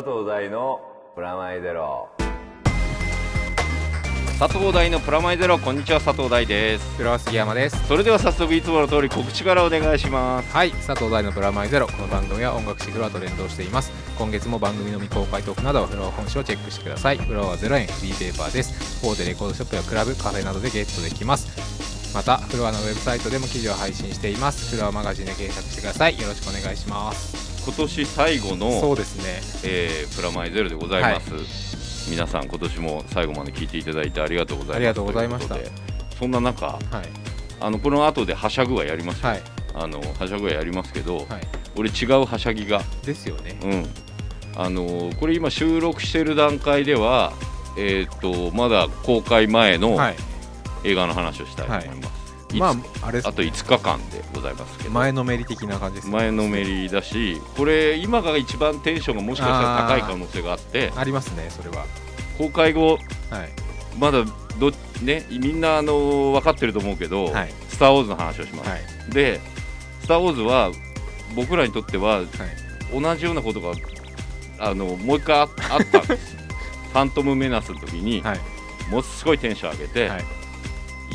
[0.00, 0.80] 佐藤大の
[1.14, 2.08] プラマイゼロ。
[4.38, 6.96] 佐藤大のプラマイゼロこんにちは佐藤大です。
[6.96, 7.86] 黒杉山です。
[7.86, 10.50] それでは早速いつもの通り告知からお願いします。
[10.54, 11.86] はい佐藤大のプラマイゼロ。
[11.86, 13.92] この番組は音楽誌フロアと連動しています。
[14.16, 17.18] 今月も番組の未公開トークなどフロア本誌をチェックしてください。
[17.18, 19.06] フロアは0円フリーペーパーです。
[19.06, 22.14] 大手レコードショップやクラブカフェなどでゲットできます。
[22.14, 24.74] またフロアのウェブサイトでも記事を配信しています。
[24.74, 26.18] フロアマガジンで検索してください。
[26.18, 29.40] よろしくお願いします今年最後のそうですね。
[29.68, 34.76] えープラマイゼロでございます、皆さん今年も最後まで聞いていただいてありがとうございます。
[34.76, 35.56] ありがとうございました。
[36.18, 36.80] そんな中はい。
[37.60, 39.42] あのこの後ではしゃぐはやりますよ、はい。
[39.74, 41.26] あのはしゃぐはやりますけど、はい。
[41.76, 42.82] 俺違うはしゃぎが。
[43.04, 43.58] ですよね。
[43.62, 43.86] うん。
[44.56, 47.32] あのこれ今収録してる段階では
[47.78, 50.16] えっ、とまだ公開前のはい。
[50.82, 52.19] 映画の話をしたいと思います、
[52.58, 52.70] ま
[53.02, 54.90] ああれあと5日間でございますけど。
[54.90, 56.12] 前のめり的な感じですね。
[56.12, 60.92] 前のめりだしこれ今が一番テンションがもしかしたら高い可能性があって。
[60.96, 61.86] ありますねそれは。
[62.38, 62.98] 公開後
[63.30, 63.48] はい。
[63.98, 64.24] まだ
[64.58, 67.52] どねみんなあの分かってると思うけど、はい。
[67.68, 68.80] スター・ウォーズの話をします、はい。
[69.12, 69.40] で
[70.02, 70.70] スター・ウォーズは
[71.34, 72.26] 僕らにとってははい。
[73.00, 73.72] 同じようなことが
[74.58, 76.36] あのもう一回ああったんです。
[76.92, 78.38] ファントム・メナスの時に、はい。
[78.90, 80.39] ものすごいテンション上げて、はい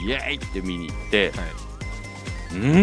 [0.03, 1.43] イエーイって見に行って、は
[2.55, 2.55] い。
[2.55, 2.75] うん？
[2.75, 2.81] は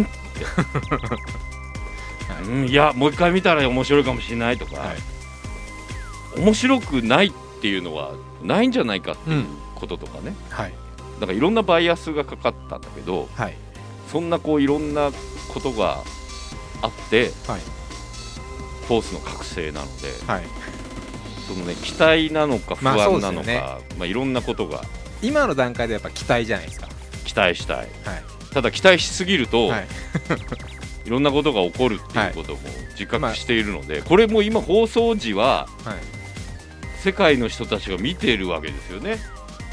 [2.40, 4.96] いうん、いやもう一回見たら面白いかもしれないとか、はい。
[6.40, 10.72] 面白くないっていうのはないんじゃないかっていうこととかね、はい。
[11.20, 13.54] だからいろんなバイアスがかかったんだけどはい。
[14.10, 15.10] そんなこういろんな
[15.52, 15.98] ことが
[16.80, 17.60] あってはい。
[18.88, 20.44] フォースの覚醒なのではい。
[21.46, 24.82] そのね期待なのか不安なのか、まあいろんなことが。
[25.22, 26.88] 今の段階でやっぱ期待じゃないですか
[27.32, 27.76] 期待したい。
[27.78, 27.88] はい。
[28.52, 29.86] ただ期待しすぎると、はい。
[31.06, 32.58] い、ろんなことが起こるっていうことも
[32.90, 35.96] 自覚しているので、これも今放送時ははい。
[37.02, 39.18] 世界の人たちが見ているわけですよね。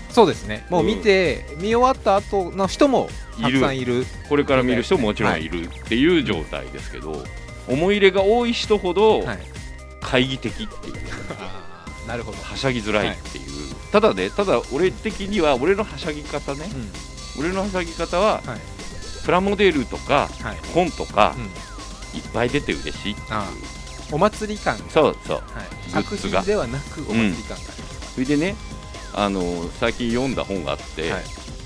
[0.09, 0.65] そうですね。
[0.69, 4.07] もう見て、見終わった後の人もたくさんいる。
[4.27, 7.23] これから見る人ももちろんいるっていう状態ですけど、
[7.67, 9.39] 思い入れが多い人ほどはい。
[10.01, 10.95] 懐疑的っていう、
[12.07, 12.37] なるほど。
[12.41, 13.45] はしゃぎづらいっていう、
[13.91, 18.59] ただねただ俺的には俺のはしゃぎ方ねうん俺のはぎ方ははい。
[19.25, 20.57] プラモデルとかはい。
[20.73, 21.43] 本とかうん。
[22.19, 23.27] いっぱい出て嬉しいっていう。
[23.31, 23.47] あ
[24.11, 24.77] お祭り感。
[24.77, 25.37] がそうそう。
[25.37, 25.43] は
[25.87, 27.63] い、作品ではなくお祭り感が。
[28.13, 28.55] それでね
[29.13, 29.41] あの
[29.79, 31.23] 最近読んだ本があって、はい。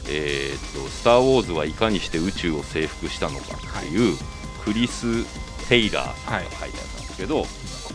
[0.10, 4.18] えーっと「スター・ウォーズはいかにして宇宙を征服したのか」っていう、
[4.66, 5.24] クリス・
[5.70, 7.48] テイラーさんが書いてあったんですけど、こ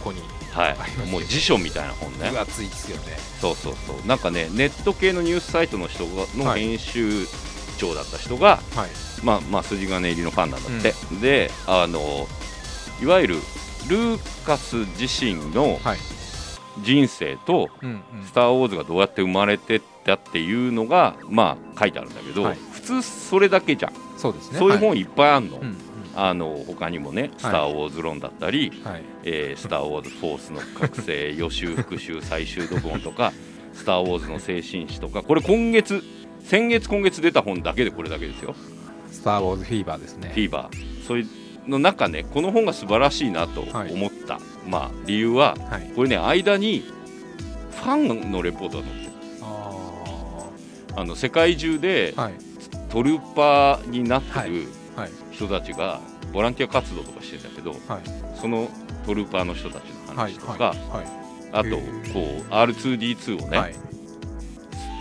[0.04, 0.22] こに
[0.52, 1.06] はい。
[1.10, 2.30] もう辞書みたいな本ね。
[2.30, 3.18] 分厚いですよね。
[3.42, 4.06] そうそうそう。
[4.06, 6.60] なんかねネット系のニュースサイトの人がのはい。
[6.62, 7.26] 編集
[7.78, 8.90] 長だった人が、はい。
[9.24, 12.26] まあまあ筋金入りのファンなんだって、であの
[13.02, 13.34] いわゆる
[13.88, 15.98] ルーカス自身のはい。
[16.80, 18.24] 人生とうんうん。
[18.24, 22.58] スター・ウォーズがどうやって生まれてったっていうのがまあ書いてあるんだけど、はい。
[22.72, 24.58] 普通それだけじゃん、そうですね。
[24.58, 25.76] そういうは本いっぱいあるの、うんうん。
[26.14, 33.32] あの他にもね「スター・ウォーズ論」だったりはい「えースター・ウォーズ・フォースの覚醒」予習復習最終読本とか
[33.74, 36.02] 「スター・ウォーズの精神史」とかこれ今月
[36.48, 38.54] 先月今月出た本だけでこれだけですよ。
[39.12, 40.30] スター・ウォーズフィーバーですね。
[40.30, 41.04] フィーバー。
[41.06, 41.22] そうい
[41.66, 43.92] うの中ねこの本が素晴らしいなとはい。
[43.92, 45.92] 思った、まあ理由ははい。
[45.94, 46.84] これね間に
[47.72, 49.12] ファンのレポートが載ってる。
[49.42, 50.46] あ
[50.96, 52.32] あの世界中でーはい。
[52.88, 55.10] トルパーになってるはい。
[55.30, 56.00] 人たちが
[56.32, 58.38] ボランティア活動とかしてんだけどはい。
[58.40, 58.68] その
[59.04, 61.06] トルパーの人たちのはい話とか、はい。
[61.52, 61.82] あとこ
[62.48, 63.74] う R2D2 をね、はい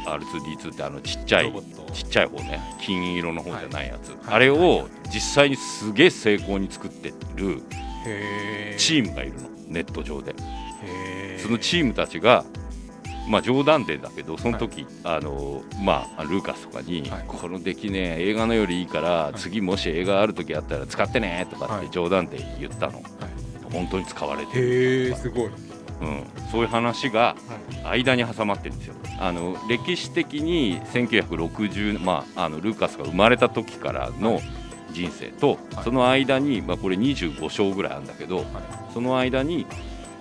[0.07, 1.53] R2D2 ってあのちっちゃい
[1.93, 4.17] ちっちゃい方ね金色の方じゃないやつ、はい。
[4.27, 7.61] あれを実際にすげえ成功に作ってる
[8.77, 10.35] チームがいるのネット上で。
[11.37, 12.45] そのチームたちが
[13.27, 17.23] まあ冗談でだけどその時、あのまあルーカスとかに、はい。
[17.27, 19.37] この出来ね映画のよりいいから、い。
[19.37, 21.87] 次もし映画ある時あったら使ってねとかっはい。
[21.87, 23.03] て冗談で言ったの、
[23.71, 25.49] 本当に使われてる、へえすごい
[26.01, 27.35] うん、そういう話が
[27.83, 28.95] 間に挟まってるんですよ。
[29.19, 34.41] あの歴史的に1960、まあ、あのルーカスが生まれた時からの
[34.91, 35.83] 人生と、はい。
[35.83, 38.43] その間に、まあ、これ25章ぐらいあるんだけど、は
[38.93, 39.65] その間に、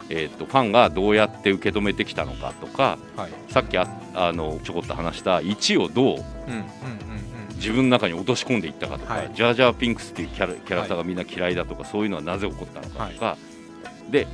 [0.08, 3.31] えー、とファンがどうやって受け止めてきたのかとかいはい。
[3.49, 7.56] さっきああのちょこっと話した1をどううんうんうんうん。
[7.56, 9.31] 自分の中に落とし込んでいったかとか、はい。
[9.35, 13.37] ジャー・ジャー・ビンクスっていうキャラキャラクターがみんな嫌いだとか、そういうのはなぜ起こったのかとか、
[14.11, 14.26] で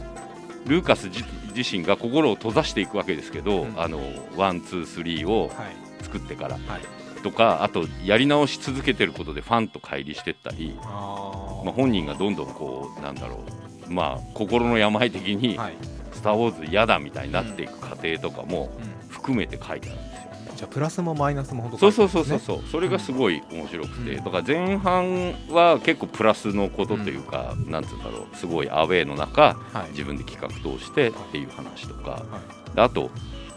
[0.67, 1.25] ルーカス自
[1.55, 3.81] 自身が心を閉ざしていくわけですけど、うん。
[3.81, 4.01] あの
[4.37, 5.77] one two three をはい。
[6.05, 7.23] 作ってからはい。
[7.23, 13.45] とかあとやり直し続けてることでファンと乖離してったり、あまあ、本人がどんどんこうなんだろ
[13.89, 13.93] う。
[13.93, 15.75] まあ心の病的にはい。
[16.13, 19.09] ススター・ウォーズ」嫌だみたいになっていく過程とかもうん。
[19.09, 19.99] 含めて書いてある。
[20.63, 22.39] じゃあプラスもマイナスも本当そうそうそうそう。
[22.39, 24.25] そうそれがすごい面白くて、うん。
[24.25, 28.37] だから前半は結構プラスのことというか、なんつうんだろう。
[28.37, 29.91] すごいアウェーの中はい。
[29.91, 32.11] 自分で企画通してっていう話とか。
[32.11, 32.41] は
[32.77, 33.11] であと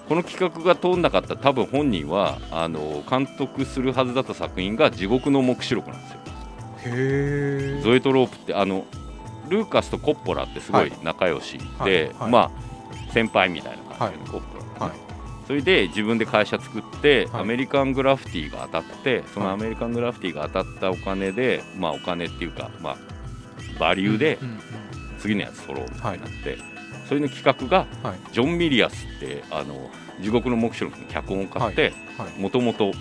[0.09, 6.17] この企画が通んなかったら多分本人はあの監督するはずだった作品が「地獄の黙示録」なんですよ。
[6.17, 8.85] いへえゾエトロープってあの
[9.49, 12.03] ルーカスとコッポラってすごい仲良しで、はい。
[12.19, 12.31] はい。
[12.31, 15.14] まあ先輩みたいな感じで、コッポラがね、はい
[15.47, 17.41] それで自分で会社作って、はい。
[17.43, 22.97] アメリカングラフィティが当たってそのはいアメリカングラフィティが当たったお金で、まあお金っていうかまあ
[23.79, 24.39] バリューで
[25.19, 26.57] 次のやつ取ろうみたいになって、
[27.07, 27.85] それの企画が
[28.31, 29.89] ジョン・ミリアスってあの
[30.21, 32.41] 地獄の黙示録の脚本を買ってはい。
[32.41, 32.91] もともと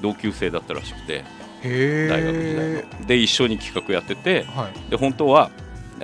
[0.00, 1.24] 同級生だったらしくて
[1.62, 3.06] 大学時代の。
[3.06, 4.90] で一緒に企画やっててはい。
[4.90, 5.50] で本当は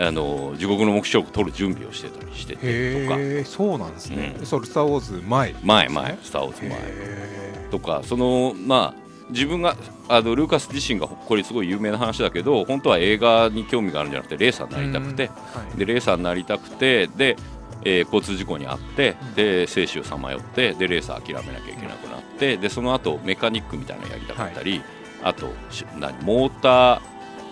[0.00, 3.18] あの地獄の黙示録取る準備をしてたりしててとか。
[3.44, 4.46] そうなんですね、うん。
[4.46, 5.54] それ「スター・ウォーズ」前。
[5.62, 6.70] 前前スター・ウォーズ前。
[6.72, 9.76] へとかそのまあ自分が
[10.08, 15.32] あのルーカス自身がこれすごい有名な話だけど本当は映画に興味があるんじゃなくてレーサーになりたくて、は
[15.74, 15.78] い。
[15.78, 17.36] でレーサーになりたくてで、
[17.84, 24.82] えー交通事故に遭ってで生死をさまよってでレーサー諦めなきゃいけなくなってでその後メカニックみたいなのやりたかったり、
[25.22, 27.00] あとし何モーター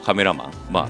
[0.05, 0.89] カメラマン、まあ、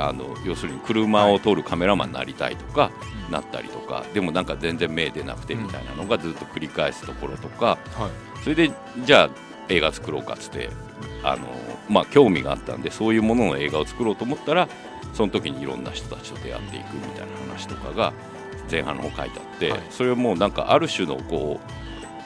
[0.00, 8.42] あの要するに車を撮るカメラマンになりたいとか、うんなったりとかでもなんか全然目出なくてみたいなのがずっと繰り返すところとか、はい。
[8.42, 8.70] それで
[9.04, 9.30] じゃあ
[9.68, 10.70] 映画作ろうかっつって
[11.22, 11.46] あの、
[11.88, 14.68] まあ、興味があったんでそういうものの映画を作ろうと思ったら
[15.12, 18.12] その時にいろんな人たちと出会っていくみたいな話とかが
[18.70, 19.82] 前半の方書いてあって、はい。
[19.90, 21.68] それはもうなんかある種のこう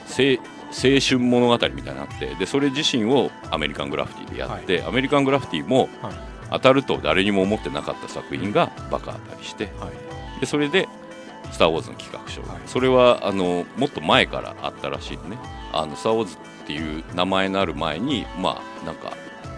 [0.09, 0.37] 青
[0.75, 10.39] 青春物語みたいになってでそれ自身をアメリカングラフィティでやって、アメリカングラフィティもはい当たると誰にも思ってなかった作品がバカ当たりしてはい。
[10.39, 10.87] でそれで
[11.51, 12.61] 「スター・ウォーズ」の企画書、はい。
[12.65, 15.37] それはあのもっと前からあったらしいのね
[15.73, 19.11] 「あのスター・ウォーズ」っていう名前のある前にまあなんか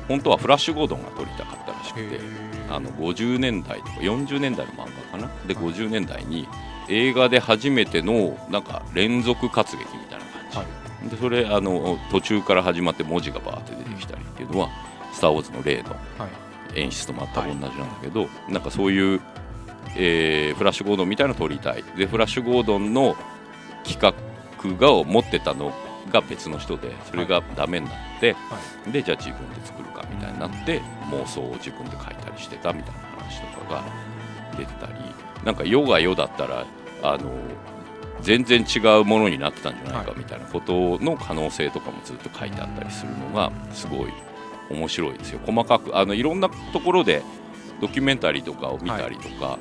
[0.08, 2.20] 本当はフラッシュ・ゴードンが撮りたかったらしくて
[2.70, 5.30] あの50年代とか40年代の漫画かな？
[5.48, 6.48] で50年代に
[6.88, 11.10] 映画で初めてのなんか連続活劇みたいな感じ、はい。
[11.10, 14.70] でそれあの途中から始まって文字がバーって出てきたりっていうのは
[15.14, 16.45] 「スター・ウォーズ」の例のはい
[16.76, 19.22] 演出と全く同じなんだけど、なんかそういう、
[19.98, 21.84] えーフラッシュ・ゴードンみたいなのを撮りたい。
[21.98, 23.16] でフラッシュ・ゴードンの
[23.84, 25.74] 企画がを持ってたの
[26.12, 28.58] が別の人でそれがダメになって、は
[28.92, 30.82] でじゃあ自分で作るかみたいになって
[31.12, 33.84] 妄想を自分で書いたりしてたみたいな話とかが
[34.58, 34.94] 出てたり
[35.44, 36.66] なんか世が世だったら
[37.04, 37.32] あの
[38.22, 44.14] 全然違うものになってたんじゃないかはいみたいなことの可能性とかもずっと書いてあったりするのがすごい
[44.70, 45.40] 面白いですよ。
[45.46, 47.24] 細かくあのいろんなところで
[47.82, 49.60] ドキュメンタリーとかを見たりとか、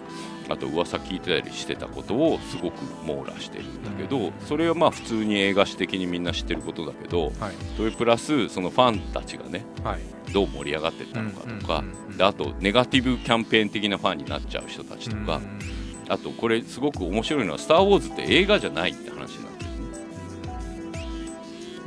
[0.49, 2.75] あと噂聞いてたりしてたことをすごく
[3.05, 7.55] 網羅してるんだけど、それはまあ普通に映画史的にみんな知ってることだけどはい。
[7.77, 10.33] それプラスそのファンたちがねはい。
[10.33, 11.85] どう盛り上がってったのかとか、
[12.21, 15.59] あとネガティブキャンペーン的なファンになっちゃう人たちとか、うん
[16.07, 19.45] あとこれすごく面白いのは「スター・ウォーズ」って映画じゃないって話なんですね。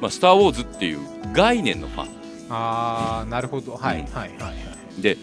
[0.02, 1.00] まあ、スター・ウォーズっていう
[1.34, 2.08] 概念のファン
[2.50, 3.76] ああなるほど。
[3.76, 4.06] はい、うん。
[4.06, 5.18] はいはいはいで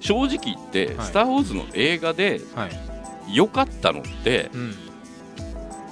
[0.00, 1.06] 正直言って「はい。
[1.06, 2.70] スター・ウォーズ」の映画ではい。
[3.34, 4.74] 良かったのってうん。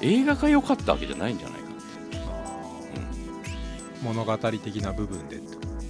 [0.00, 1.66] 映画が良かったわけじゃないんじゃないか。
[4.02, 5.40] 物語的な部分で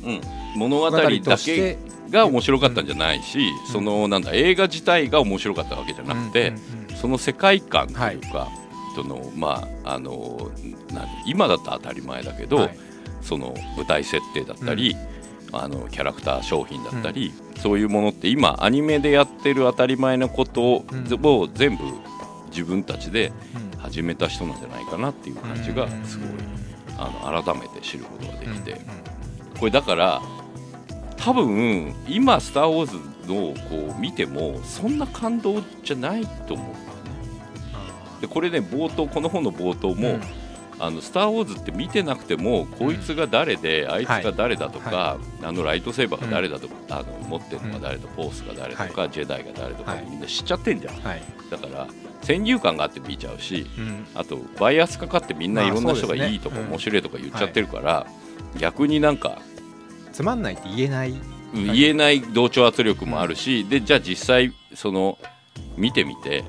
[0.07, 0.21] うん、
[0.55, 1.77] 物語だとけ
[2.11, 6.97] が面白かったんじゃないし、そのなんだ映画自体が面白かったわけじゃなくて、うんうんうん。
[6.97, 8.49] その世界観というか、
[8.95, 10.51] そのまああの
[10.93, 12.79] 何今だと当たり前だけど、はい
[13.27, 14.97] その舞台設定だったり、
[15.53, 20.85] あのキャラクター商品だったり、そういうものって今アニメでやってる当たり前のことを,、
[21.55, 21.85] 全部
[22.51, 23.67] 自分たちでうん。
[23.87, 26.29] 始めた人なんじゃないかなっていう感じがすごい、
[26.99, 28.81] あの改めて知ることができて、
[29.61, 30.23] これだから
[31.17, 32.97] 多分今「スター・ウォーズ」
[33.33, 38.21] のこう見てもそんな感動じゃないと思う。
[38.21, 40.19] でこれね冒頭この本の冒頭も、
[40.79, 50.07] あのスター・ウォーズって見てなくてもこいつが誰で、あいつが誰だとか、あのライトセーバーが誰だとか、あの持ってるのが誰と、フォースが誰とか、ジェダイが誰とか、はい。
[50.09, 50.95] みんな知っちゃってんじゃん。
[50.97, 51.23] はい。
[51.51, 51.87] だから
[52.23, 54.07] 先入観があって見ちゃうしうん。
[54.15, 56.67] あとバイアスかかってみんないろんな人がいいとかうん。
[56.69, 58.07] 面白いとか言っちゃってるから、
[58.59, 59.41] 逆になんか
[60.13, 61.11] つまんないって言えない。
[61.11, 61.17] うん
[61.55, 65.17] 言えない同調圧力もあるし、でじゃあ実際その
[65.77, 66.45] 見てみて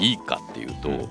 [0.00, 1.08] いいかっていうと、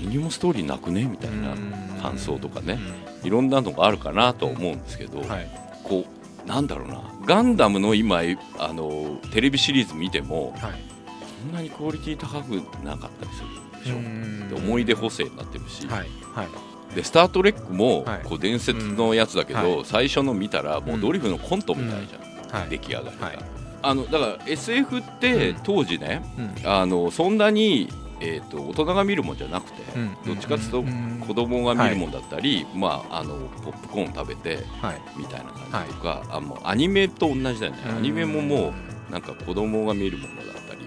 [0.00, 1.04] 何にもストーリーなくね？
[1.04, 1.74] みたいなうん。
[2.02, 2.78] 感想とかね、
[3.22, 5.50] いろんなのがあるかなとは思うんですけど、うんはい。
[5.84, 6.04] こ
[6.44, 7.02] うなんだろうな。
[7.26, 8.22] ガンダムの今
[8.58, 11.50] あのテレビシリーズ見てもはい。
[11.50, 12.52] んなにクオリティ高く
[12.84, 14.48] なかったりするでしょ、うん。
[14.48, 15.98] で思い出補正になってるし、はい。
[16.34, 16.94] はい。
[16.94, 18.20] で「スター・トレック」もはい。
[18.24, 22.70] こう伝説のやつだけど、最初の見たらもうドリフのコントみたいじゃん、はい。
[22.70, 23.38] 出来上がりが、はい。
[23.82, 25.56] あのだから SF ってうん。
[25.62, 26.22] 当時ね、
[26.64, 26.70] うん。
[26.70, 27.88] あのそんなに、
[28.20, 35.00] えー、と大人が見るもんじゃなくて、うんどっちかっていうとうん子供が見るもんだったり、まあ、あのポップコーン食べてはい。
[35.16, 38.74] みたいな感じとか、あもうアニメと同じだよね、アニメもも
[39.08, 40.80] うなんか子供が見るものだったり。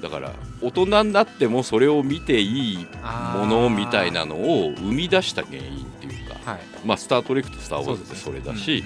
[0.00, 0.32] だから
[0.62, 2.86] 大人になってもそれを見ていい
[3.34, 6.60] ものみたいなのを生み出した原因っていうか、はい。
[6.84, 8.82] まあ、スター・トレックとスター・ウォーズってそれだし、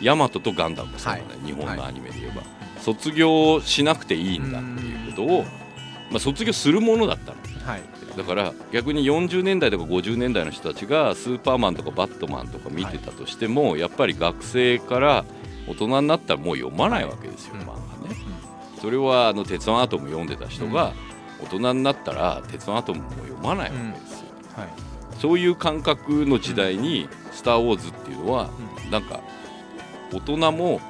[0.00, 1.46] ヤマトとガンダムもそうだね、はい。
[1.46, 2.42] 日本のアニメで言えば、
[2.80, 5.44] 卒業しなくていいんだっていうことを、
[6.10, 7.38] まあ、卒業するものだったの。
[7.66, 7.82] はい。
[8.16, 15.24] だから逆に40年代とか50年代の人たちがスーパーマンとかバットマンとか見てたとしても、やっぱり学生から
[15.68, 17.60] 大人になったらもう読まないわけですよ、うん。
[17.60, 17.66] 漫
[18.02, 18.16] 画ね。
[18.80, 20.94] それはあの鉄腕アトム読んでた人が
[21.40, 24.26] 大人になったら鉄腕アトムも読まないわけですよ。
[24.56, 24.68] はい。
[25.20, 28.48] そういう感覚の時代に「スター・ウォーズ」っていうのは
[28.90, 29.20] なんか
[30.12, 30.80] 大人も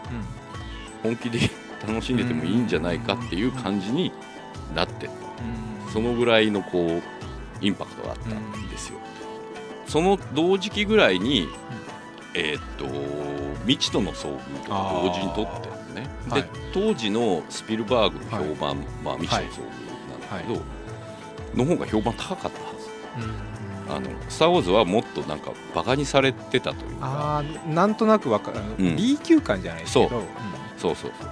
[1.02, 1.40] 本気で
[1.86, 4.12] 楽しんでてもいいんじゃないかっていう感じに
[4.74, 5.92] なってった。
[5.92, 7.02] そのぐらいのこう
[7.64, 8.98] インパクトがあったんですよ。
[9.86, 11.48] その同時期ぐらいに、
[12.34, 12.86] えーっと
[13.66, 16.08] 未知との遭遇とか同時に撮ってるのね。
[16.26, 16.44] で、はい。
[16.72, 22.88] 当時のスピルバーグの評判、まあ未知との遭遇なんだけど、の方が評判高かったはず。
[23.90, 27.38] あのスター・ウォーズはもっとなんかバカにされてたというか。
[27.38, 28.96] あーなんとなくわかる、うん。
[28.96, 30.08] B 級感じゃないですけど。
[30.08, 30.20] そう
[30.76, 31.30] そうそうそう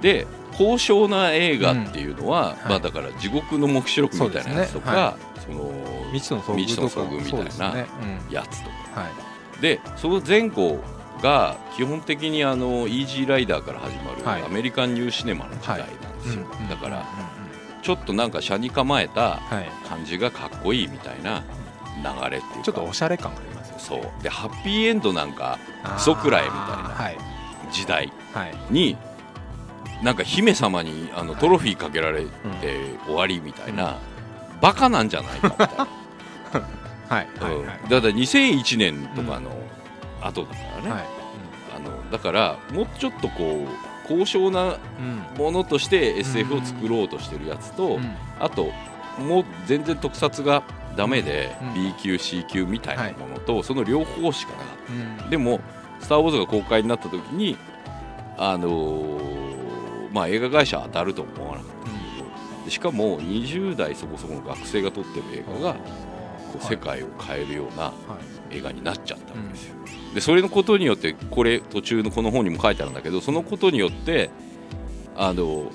[0.00, 0.26] で
[0.56, 5.70] 高尚な映画っていうのは、まあだから地獄の黙示録みたいなやつとかそ,、の
[6.12, 6.54] 未知との遭
[7.08, 7.86] 遇みたいな
[8.30, 8.74] やつとか。
[9.60, 10.78] でその前後
[11.22, 14.40] が基本的にあのイージーライダーから始まはい。
[14.40, 15.96] るアメリカンニューシネマの時代なんで
[16.28, 16.68] すよ、うん。
[16.68, 17.06] だから
[17.82, 19.88] ちょっとなんか車に構えたはい。
[19.88, 21.42] 感じがかっこいいみたいな
[21.96, 22.62] 流れっていうか。
[22.64, 24.22] ちょっとおしゃれ感がありますよそう。
[24.22, 25.58] でハッピーエンドなんか
[25.96, 27.18] クソくらえみたいなはい。
[27.72, 28.54] 時代はい。
[28.70, 28.96] に
[30.02, 31.40] なんか姫様にあのはい。
[31.40, 32.28] トロフィーかけられて
[33.06, 33.96] 終わりみたいな、
[34.60, 35.88] バカなんじゃないかみたいな、
[37.16, 37.66] はいはいうん。
[37.66, 39.50] はいだから2001年とかの
[40.22, 41.04] 後だからね、はい。
[41.76, 44.68] あのだからもうちょっとこう高尚なう
[45.02, 45.38] ん。
[45.38, 48.14] ものとして SF を作ろうとしてるやつと、うん。
[48.40, 48.70] あと
[49.18, 50.62] もう全然特撮が
[50.96, 51.74] ダメで、うん。
[51.74, 55.24] B 級 C 級みたいなものと、その両方しかなかった。
[55.24, 55.30] うん。
[55.30, 55.60] でも
[56.00, 57.56] 「スター・ウォーズ」が公開になった時に
[58.38, 59.45] あのー
[60.16, 61.66] まあ映画会社当たると思わなかっ
[62.60, 65.80] たでしかも20代そこそこの学生が撮ってる映画がこ
[66.54, 66.66] うはい。
[66.68, 67.92] 世界を変えるようなは
[68.50, 68.56] い。
[68.56, 69.74] 映画になっちゃったわけですよ。
[70.14, 74.30] でそれのことによってこれ途中のこの本にも書いてあるんだけどそのことによって
[75.16, 75.70] あの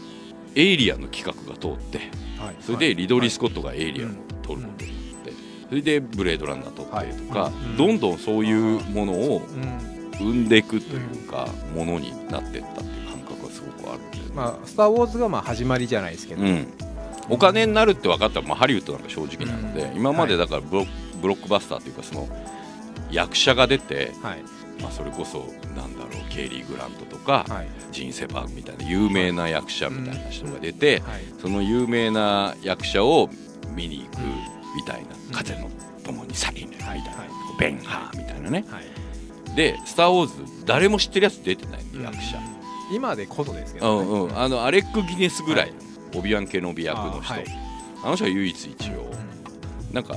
[0.55, 1.99] エイリアンの企画が通って
[2.43, 2.55] はい。
[2.61, 5.33] それでリドリー・スコットがエイリアンを撮ることになって
[5.69, 16.43] それでブレードランナー撮ってとかどんどんそういうものをうん生んでいくというか、ものになっていったっていう感覚がすごくあるんで、まあスター・ウォーズがまあ始まりじゃないですけど。
[16.43, 16.67] うん、
[17.29, 19.97] お金になるって分かったら、まあ、ハリウッドなんか正直なので、うん。
[19.97, 20.85] 今までだからブロ,、
[21.21, 22.27] ブロックバスターというかその
[23.11, 24.43] 役者が出て、はい。
[24.81, 27.67] まあ、それこそなんだろうケイリー・グラントとか、はい。
[27.91, 31.21] ジン・セバンみたいな有名な役者みたいな人が出て、はい。
[31.41, 33.29] その有名な役者を
[33.75, 34.19] 見に行く
[34.75, 35.69] みたいな「風の
[36.03, 37.29] 共に去りぬ」みたいな、はい。
[37.59, 38.65] ベンハーみたいなね。
[38.69, 38.90] はい
[39.55, 41.91] で「スター・ウォーズ」誰も知ってるやつ出てないん。
[41.91, 42.39] で役者。
[42.93, 44.09] 今でこそですけうどね。
[44.09, 45.73] んうん、あのアレック・ギネスぐらい、
[46.15, 47.33] オビワン・ケノビ役の人。
[47.33, 48.09] あ,、あはい。
[48.09, 48.93] の人は唯一一応、
[49.89, 49.95] うん。
[49.95, 50.15] なんか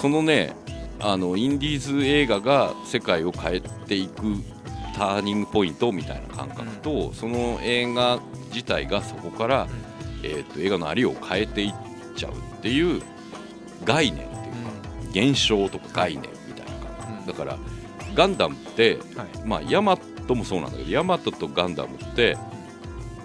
[0.00, 0.54] そのね
[1.00, 4.22] あのインディーズ映画が世界を変えていく
[4.94, 8.20] ターニングポイントみたいな感覚と、その映画
[8.52, 9.66] 自体がそこから、
[10.22, 11.74] えー、と映画のありを変えていっ
[12.14, 13.02] ちゃうっていう
[13.84, 16.72] 概念っていうか、現象とか概念みたいな
[17.04, 17.26] 感うん。
[17.26, 17.58] 覚だから
[18.14, 19.28] ガンダムってはい。
[19.46, 22.36] まあヤマトもそうなんだけどヤマトとガンダムって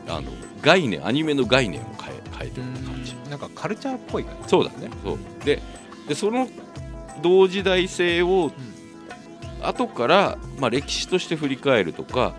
[0.07, 4.49] あの概念アニメの概念を変え変えてる感じ、なんかカルチャーっぽい感じ。
[4.49, 4.89] そうだね。
[5.03, 5.17] そう。
[5.45, 5.61] で
[6.07, 6.47] でその
[7.21, 8.51] 同時代性を
[9.61, 12.35] 後から、まあ、歴史として振り返るとか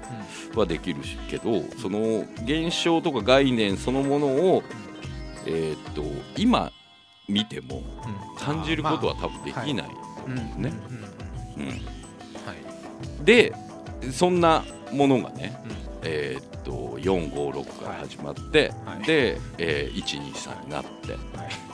[0.55, 4.63] はできるしけどその現象とか概念そのものを、
[5.47, 6.03] えーっと
[6.37, 6.71] 今
[7.29, 7.83] 見ても
[8.39, 10.37] 感じることは多分できないと思うん。
[10.37, 10.73] ですね。
[11.59, 11.67] うん。
[11.67, 11.98] はい
[13.29, 13.53] で
[14.11, 15.73] そんなものがね、うん。
[16.03, 19.03] えーっと456から始まって、はい。
[19.03, 21.19] で、えー123になっては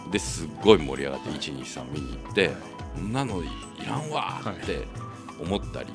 [0.09, 0.11] い。
[0.11, 2.51] ですっごい盛り上がって123見に行って、
[2.97, 3.47] こんなのい
[3.87, 4.89] らんわーって
[5.41, 5.93] 思ったり、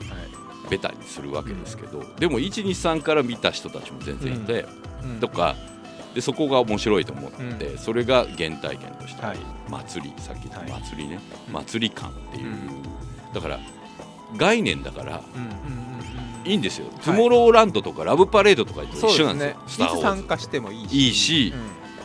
[0.69, 4.65] ベタにするわけですけど、でも123から見た人たちも全然いて、
[5.03, 5.19] うん。
[5.19, 5.57] とか
[6.15, 9.37] でそこが面白いと思って、うそれが原体験としてはい。
[9.69, 10.81] 祭りさっき言ったはい。
[10.83, 11.19] 祭りね、
[11.51, 13.59] 祭り感っていう、うだから
[14.37, 15.41] 概念だからうん。
[15.41, 15.79] うんうんうん
[16.45, 19.55] いいんですよ、トゥモローランドとかラブパレードとかと一緒なんですですよ、ね。
[19.67, 20.95] スター・ウォーズ参加してもいいし。
[20.95, 21.53] いいし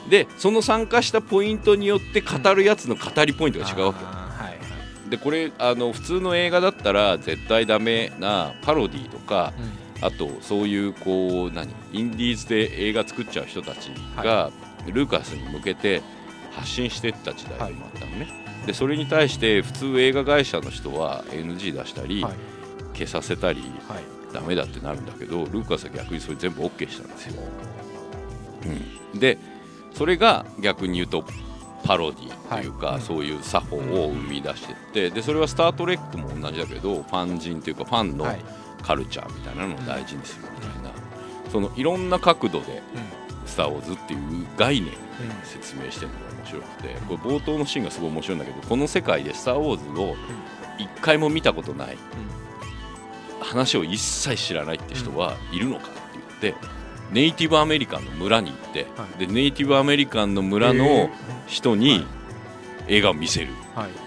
[0.05, 0.11] うん。
[0.11, 4.09] でその参加したポイントによって語るやつの語りポイントが違うわけよ。
[4.11, 4.57] あーはいは
[5.07, 5.11] い。
[5.11, 9.55] でこれあの普通の映画だったら絶対ダメなパロディとか
[10.03, 11.73] あとそういうこう何？
[11.93, 14.51] インディーズで映画作っちゃう人たちが、
[14.87, 16.03] ルーカスに向けて
[16.53, 18.29] 発信してった時代でもあったのね、
[18.67, 22.35] でそれに対して普通映画会社の人は NG 出したり、はい。
[22.95, 24.05] 消させたりはい。
[24.33, 27.43] ダメだってなるんだけどルーカスは逆にそれ全部 OK したんですよ、
[29.13, 29.39] うん、で
[29.93, 31.25] それが逆に言うと
[31.85, 33.01] パロディというか、はい。
[33.01, 38.45] そういう作法を生み出してってでそれは「スター・トレック」も同じだけどファン人というかファンのはい。
[38.83, 40.91] カルチャーみたいなのを大事にするみたいな、
[41.51, 43.03] そのいろんな角度でうん
[43.49, 44.99] 「スター・ウォーズ」っていう概念をうん。
[45.43, 50.17] 説明してるの白くてこれ冒頭のシーンがすごい面白いんだけどこの世界で「スター・ウォーズ」を
[50.79, 51.97] 一回も見たことない
[53.41, 55.99] 話を一切知らないって人はいるのかって
[56.41, 56.55] 言って
[57.13, 59.27] ネイティブアメリカンの村に行って、はい。
[59.27, 61.11] でネイティブアメリカンの村へのー。
[61.47, 62.07] 人に
[62.89, 63.49] 映画を見せる。
[63.75, 64.04] はい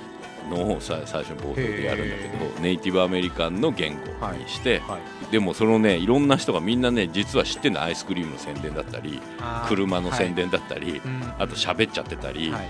[0.47, 9.21] のをさ最初の冒頭でやるんだけへどネイティブアメリカンの言語にして、はいでもそのねいろんな人がみんなね実は知ってるのアイスクリームの宣伝だったり
[9.67, 11.21] 車の宣伝だったり、うん。
[11.37, 12.67] あと喋っちゃってたり、はい。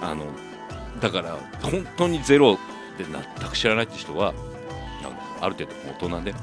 [0.00, 0.24] あの
[1.00, 2.54] だから本当にゼロ
[2.96, 4.32] で全く知らないって人は
[5.40, 5.72] ある程度
[6.06, 6.34] 大人で、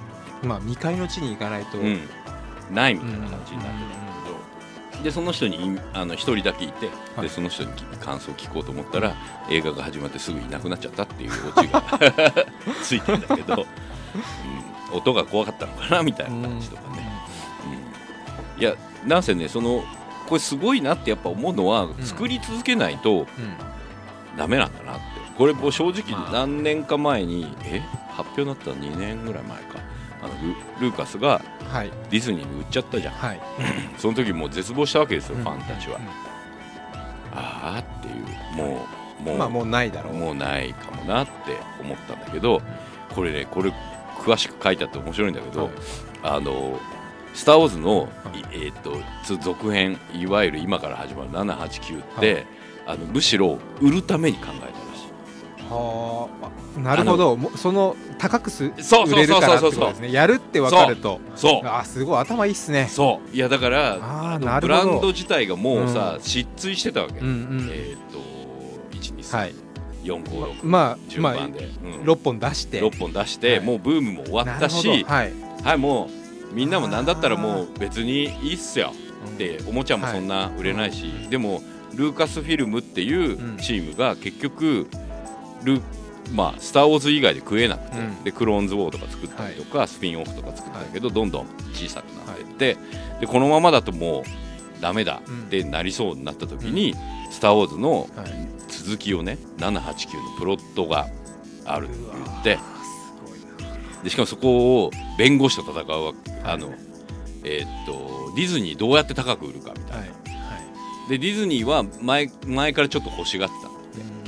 [0.44, 2.00] まあ未開の地に行かないとうん、
[2.72, 4.05] ないみたいな感じになるんだけど、
[5.04, 7.22] でその人にいあの一人だけいて、はい。
[7.24, 9.16] でその人に感想を聞こうと思ったら、
[9.50, 11.84] 映画が始まってすぐいなくなっちゃったっていうオチが
[12.82, 13.66] ついてんだけど、
[14.92, 17.12] うん、音が怖かったのかなみたいな感じとかね。
[18.56, 18.62] うん。
[18.62, 19.84] いやなんせねその
[20.28, 21.96] これすごいなってやっぱ思うのは、ん。
[22.02, 23.28] 作り続けないとうん。
[24.38, 25.02] ダメなんだなって。
[25.38, 26.32] これもう正直まあ。
[26.32, 27.82] 何年か前に、え？
[28.16, 29.80] 発表になったの2年ぐらい前か。
[30.22, 30.34] あの
[30.80, 31.42] ルルーカスが
[31.76, 31.92] はい。
[32.10, 33.14] ディズニーに売っちゃったじゃん。
[33.14, 33.42] はい。
[34.00, 35.44] その時もう絶望したわけですよ、うん。
[35.44, 36.04] ファンたちは、うん。
[37.38, 38.86] ああっていうも
[39.20, 40.14] うもう,、まあもうないだろう。
[40.14, 41.32] もうないかもなって
[41.82, 42.62] 思ったんだけど
[43.14, 43.74] これねこれ
[44.20, 45.72] 詳しく書いてあって面白いんだけど、はい。
[46.24, 46.80] あの
[47.36, 48.40] 「スター・ウォーズの」はい。
[48.40, 52.46] いえー、とつ続編いわゆる今から始まる789って、
[52.88, 54.75] あのむしろ売るために考え
[55.70, 56.30] は
[56.78, 56.80] あ。
[56.80, 57.36] なるほど。
[57.36, 58.72] もうその高くす売
[59.16, 60.12] れるからってことですね。
[60.12, 61.20] やるって分かると。
[61.36, 62.88] そうあすごい頭いいっすね。
[62.90, 63.36] そう。
[63.36, 69.54] いやだからブランド自体がもうさ、失墜してたわけ、うんうんえっ、とはい。
[70.04, 72.02] 1234566、まあまあ順番で、うん。
[72.04, 72.82] 6本出して。
[72.82, 73.66] 6本出して、はい。
[73.66, 75.34] もうブームも終わったしはい。
[75.64, 76.10] はいも
[76.52, 78.94] うみんなもなんだったらもう別にいいっすよ
[79.38, 81.62] でおもちゃもそんな売れないし、でも
[81.96, 83.58] ルーカスフィルムっていううん。
[83.58, 84.88] チームが結局
[85.66, 85.82] ル
[86.32, 88.24] まあ、スター・ウォーズ以外で食えなくて、うん。
[88.24, 92.78] でクローンズ・ウォーとか作ったりとか、スピンオフとか作ったけど、どんどん小さくなっていって、
[93.22, 95.44] でこのままだともうダメだうん。
[95.44, 96.96] ってなりそうになった時に、
[97.32, 98.56] スター・ウォーズのはい。
[98.68, 101.08] 続きをね789のプロットが
[101.66, 102.60] あるって言って
[104.04, 106.74] でしかもそこを弁護士と戦うわけあの、
[107.44, 110.10] えーっとディズニーどうやって高く売るかみたいな、はい。
[110.10, 110.14] は
[111.08, 111.10] い。
[111.10, 113.70] でディズニーは前前からちょっと欲しがってた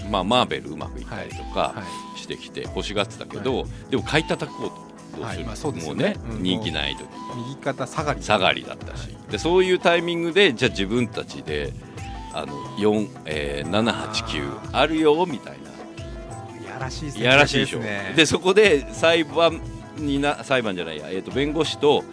[0.09, 1.83] まあ、マーベルうまくいったりとかは
[2.15, 4.87] いしてきて欲しがってたけど、でも買い叩こうと
[5.85, 7.07] もうね、人気ない時
[7.49, 8.21] 右肩下がり。
[8.21, 9.15] 下がりだったし。
[9.31, 11.73] でそういうタイミングでじゃあ自分たちで
[12.33, 16.61] あの4、えー、789あるよみたいな。
[16.61, 17.79] いやらしいいやらしいでしょ。
[18.15, 19.61] でそこで裁判
[19.97, 22.03] にな裁判じゃないや、えー、と弁護士と、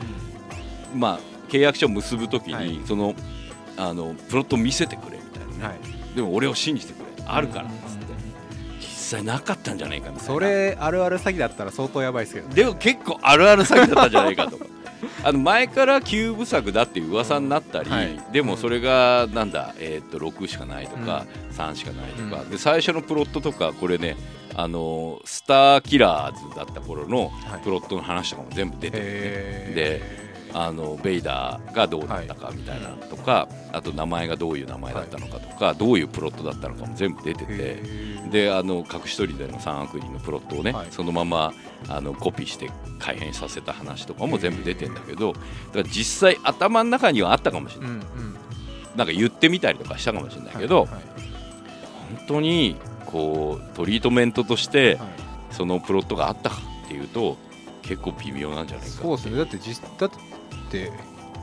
[0.94, 2.80] まあ、契約書を結ぶときに、はい。
[2.86, 3.14] その
[3.76, 5.74] あのプロットを見せてくれみたいな
[6.14, 8.04] でも俺を信じてくれあるからっって。
[8.80, 12.54] 実際なかったんじゃないかみそれあるある詐欺だったら相当やばいですけどね。
[12.54, 14.66] でも結構あるある詐欺だったんじゃないかとか。
[15.22, 18.18] あの前から9部作だっていう噂になったり、はい。
[18.32, 22.50] でもそれがなんだ、えー、と6しかないとか、3しかないとか、うん。
[22.50, 24.16] で最初のプロットとかこれね
[24.54, 27.60] あのスターキラーズだった頃のはい。
[27.62, 29.10] プロットの話とかも全部出てる、ね。
[29.10, 30.23] へー
[30.54, 38.14] あのベイダーがどうだったかみたいなのとか、あと名前がどういう名前だったのかとか、どういうプロットだったのかも全部出てて。
[38.24, 40.86] であの隠し撮りでの三悪人のプロットをね、はい。
[40.90, 41.52] そのまま
[41.88, 47.90] あのコピーして改変させた話とかも全部出てんだけどだから実際頭の中にはあったかもしれない、
[48.96, 50.98] なんか言ってみたりとかしたかもしれないけど、本
[52.26, 55.08] 当にこうトリートメントとしてはい。
[55.52, 57.36] そのプロットがあったかっていうと
[57.82, 59.36] 結構微妙なんじゃないかそうですね。
[59.36, 60.16] だって実だって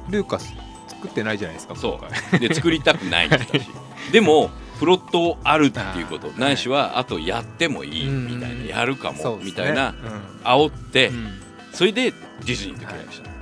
[0.10, 0.54] ルーカス
[0.88, 2.00] 作ってないじゃないですかそ
[2.36, 2.40] う。
[2.40, 3.30] で作りたくない
[4.12, 6.28] でもプロットあるっていうこと。
[6.40, 8.76] ないしはあとやってもいいみたいうんな。
[8.78, 9.90] やるかもみたいな。
[9.90, 9.96] うん。
[10.44, 11.42] 煽ってうん。
[11.74, 13.34] それでディズニーと契約したっ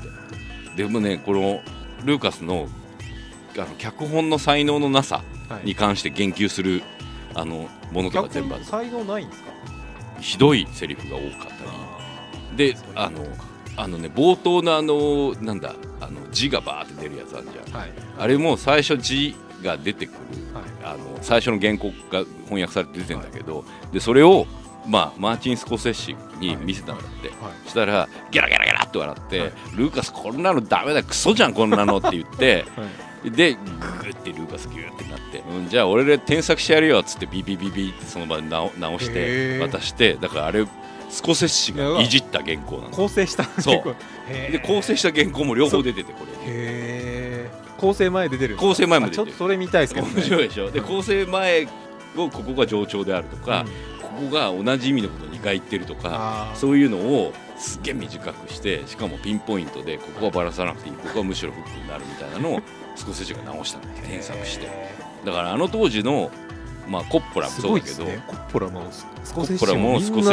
[0.76, 1.62] て、でもねこの
[2.06, 2.68] ルーカスの
[3.58, 5.68] あの脚本の才能のなさはい。
[5.68, 6.84] に関して言及する
[7.34, 9.50] あのものとか逆全部才能ないんですか？
[10.22, 11.54] ひどいセリフが多かった
[12.62, 12.74] り。
[12.74, 13.26] であの
[13.80, 17.80] あのね冒頭のあのなんだあの字がバーって出るやつあるじゃん。
[17.80, 17.92] はい。
[18.18, 20.18] あれも最初字が出てくる
[20.54, 20.64] はい。
[20.84, 23.64] あの最初の原稿が翻訳されて出てんだけど、
[23.94, 24.46] でそれを、
[24.86, 27.32] まあ、マーチン・スコセッシに見せたんだって、
[27.70, 29.52] したらギャラギャラギャラって笑って、はい。
[29.76, 33.32] ルーカスこんなのダメだクソじゃんこんなのって言って はい。
[33.32, 40.66] でグーってルーカスギューってなって、うん、じゃあ俺で添削してやるよっつってビビビビってその場で直直して渡してだからあれ
[41.10, 42.90] スコセッシがいじった原稿なの。
[42.92, 43.96] 構成したそう。
[44.52, 46.32] で構成した原稿も両方出ててこれ。
[46.32, 49.24] へえ構成前で出る構成前も出てる。
[49.24, 50.14] あちょっとそれ見たいですけどね。
[50.16, 50.72] 面白いでしょ。
[50.72, 51.68] で構成前
[52.18, 53.66] をここが冗長であるとか、
[54.02, 62.62] ここが同じ意味のことを2回言ってるとかそういうのをすっげえ短くしてしかもピンポイントでここはバラさなくていいここはむしろフックになるみたいなのを
[62.96, 64.66] 少しずつが直したんだよ添削して。
[64.66, 64.96] へ
[65.26, 66.32] だからあの当時の、
[66.90, 68.24] まあ、コッポラもそうだけど、ね。
[68.28, 69.58] コッポラもスココセッ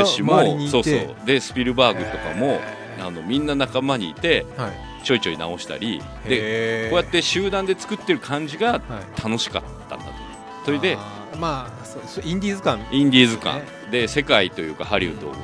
[0.07, 0.37] シも
[0.69, 1.07] そうて。
[1.07, 2.61] そうでスピルバーグとかも
[2.99, 4.73] あのみんな仲間にいてはい。
[5.05, 9.23] ちょいちょい直したりででこうやって集団で作ってる感じがはい。
[9.23, 10.11] 楽しかったんだと。
[10.11, 10.97] 思うそれで
[11.39, 11.87] まあ
[12.25, 12.85] インディーズ感。
[12.91, 13.57] インディーズ感。
[13.59, 13.65] ね。
[13.91, 15.35] で世界というかハリウッドの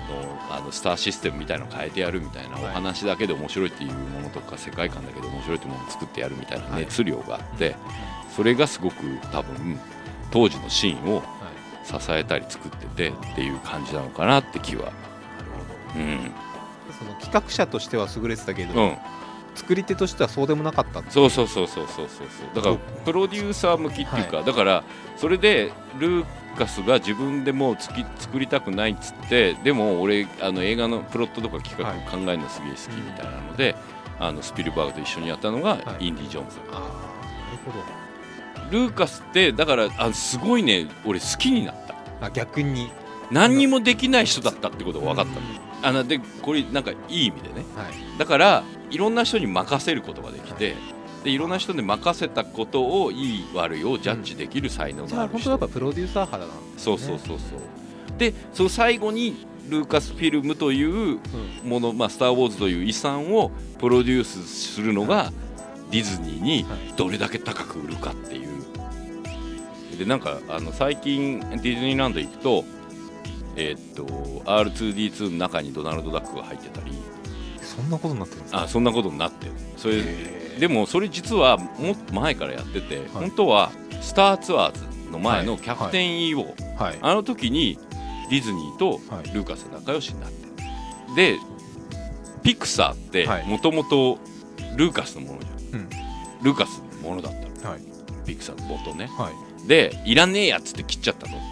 [0.50, 2.74] あのスターシステムみたいなのを変えてやるみたいなおはい。
[2.74, 7.76] 話だけで面白いっていうものとか世界観だけで面白いっていうものを作ってやるみたいなはい熱量があって
[8.34, 8.96] それがすごく
[9.30, 9.78] 多分
[10.32, 11.24] 当時のシーンをはい。
[11.84, 14.92] 支えたり作っててっていう感じなのかなって気は。
[15.96, 16.30] うん。
[16.98, 18.96] その企画者としては優れてたけど、うん。
[19.54, 22.54] 作り手としてはそうでもなかったそうそうそうそうそうそうそう。
[22.54, 24.84] だからプロデューサー向きっていうか、だから
[25.16, 31.98] それでルーカスが自分でもうつき作りたくないっつってでも俺あの映画のプロットとか企画はい。
[32.08, 33.74] 考えるのすげえ好きみたいなので、
[34.20, 36.06] あのスピルバーグと一緒にやったのがはい。
[36.06, 36.92] インディ・ジョーンズ、ああなる
[37.64, 37.72] ほ
[38.72, 41.92] ルーカスってだからあすごいね俺好きになった。
[41.92, 42.90] どあ逆に。
[43.30, 45.40] 何にもできない人だったってことが分かった。
[45.40, 47.64] のうんあのでこれなんかいい意味でね。
[47.76, 48.18] はい。
[48.18, 50.76] だからいろんな人に任せることができて、
[51.24, 61.18] でいろんな人に任せたことをいい悪いをジャッジできる才能じゃある人、本当やっぱプロデューサー肌なんですそうそうそうそうでその最後にルーカスフィルムという
[61.64, 65.32] もの、まあ、スター・ウォーズという遺産をプロデュースするのが
[65.92, 66.92] ディズニーにはい。
[66.96, 69.96] どれだけ高く売るかっていう。
[69.98, 72.64] でなんかあの最近ディズニーランド行くと
[73.54, 74.04] えーっと
[74.50, 76.92] R2D2 の中にドナルド・ダックが入ってたり。
[77.60, 78.62] そんなことになってるんですか？
[78.64, 79.52] あそんなことになってる。
[79.76, 80.02] それ
[80.58, 85.60] でもそれ実はもっと前からやってて、本当はスターツアーズの前のはい。
[85.62, 86.98] キャプテン EO、はい。
[87.00, 87.78] あの時に
[88.30, 89.30] ディズニーとはい。
[89.32, 90.36] ルーカスが仲良しになって。
[91.14, 91.38] で
[92.42, 93.46] ピクサーってはい。
[93.46, 94.18] もともと
[94.76, 95.51] ルーカスのものじゃ
[96.42, 97.70] ルーカスのものだったの。
[97.70, 97.80] はい。
[98.26, 99.06] ピクサーの元ね。
[99.06, 99.30] は
[99.64, 99.68] い。
[99.68, 101.36] でいらねえやっつって切っちゃったの。
[101.36, 101.42] は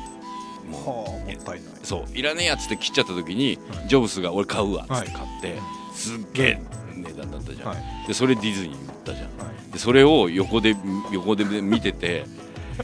[0.70, 1.72] もあもったいない。
[1.82, 2.18] そう。
[2.18, 3.88] いらねえやっつって切っちゃった時に、はい。
[3.88, 5.60] ジョブスが俺買うわっつって買って、はい。
[5.94, 6.62] すっげえ
[6.96, 8.06] 値段だったじゃん、はい。
[8.06, 9.26] でそれディズニーに売ったじゃん。
[9.38, 9.72] はい。
[9.72, 10.76] でそれを横で
[11.12, 12.24] 横で見てて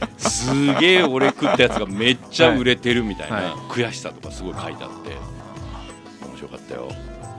[0.17, 5.15] すげえ俺食ったやつがめっちゃ売れてるみたいな悔しさとかすごい書いてあって
[6.25, 6.91] 面白かったよ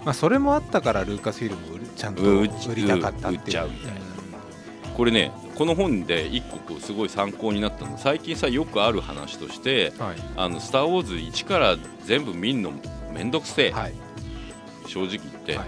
[0.08, 3.68] まあそれもあったからルーカスフィルムをちゃんと売りたかったっていう。
[4.96, 7.98] これねこの本で一個すごい参考になったの。
[7.98, 12.72] 最近さよくある話としてはい「あのスター・ウォーズ」1から全部見んの
[13.12, 13.92] めんどくせえ、はい。
[14.86, 15.66] 正直言って、はい。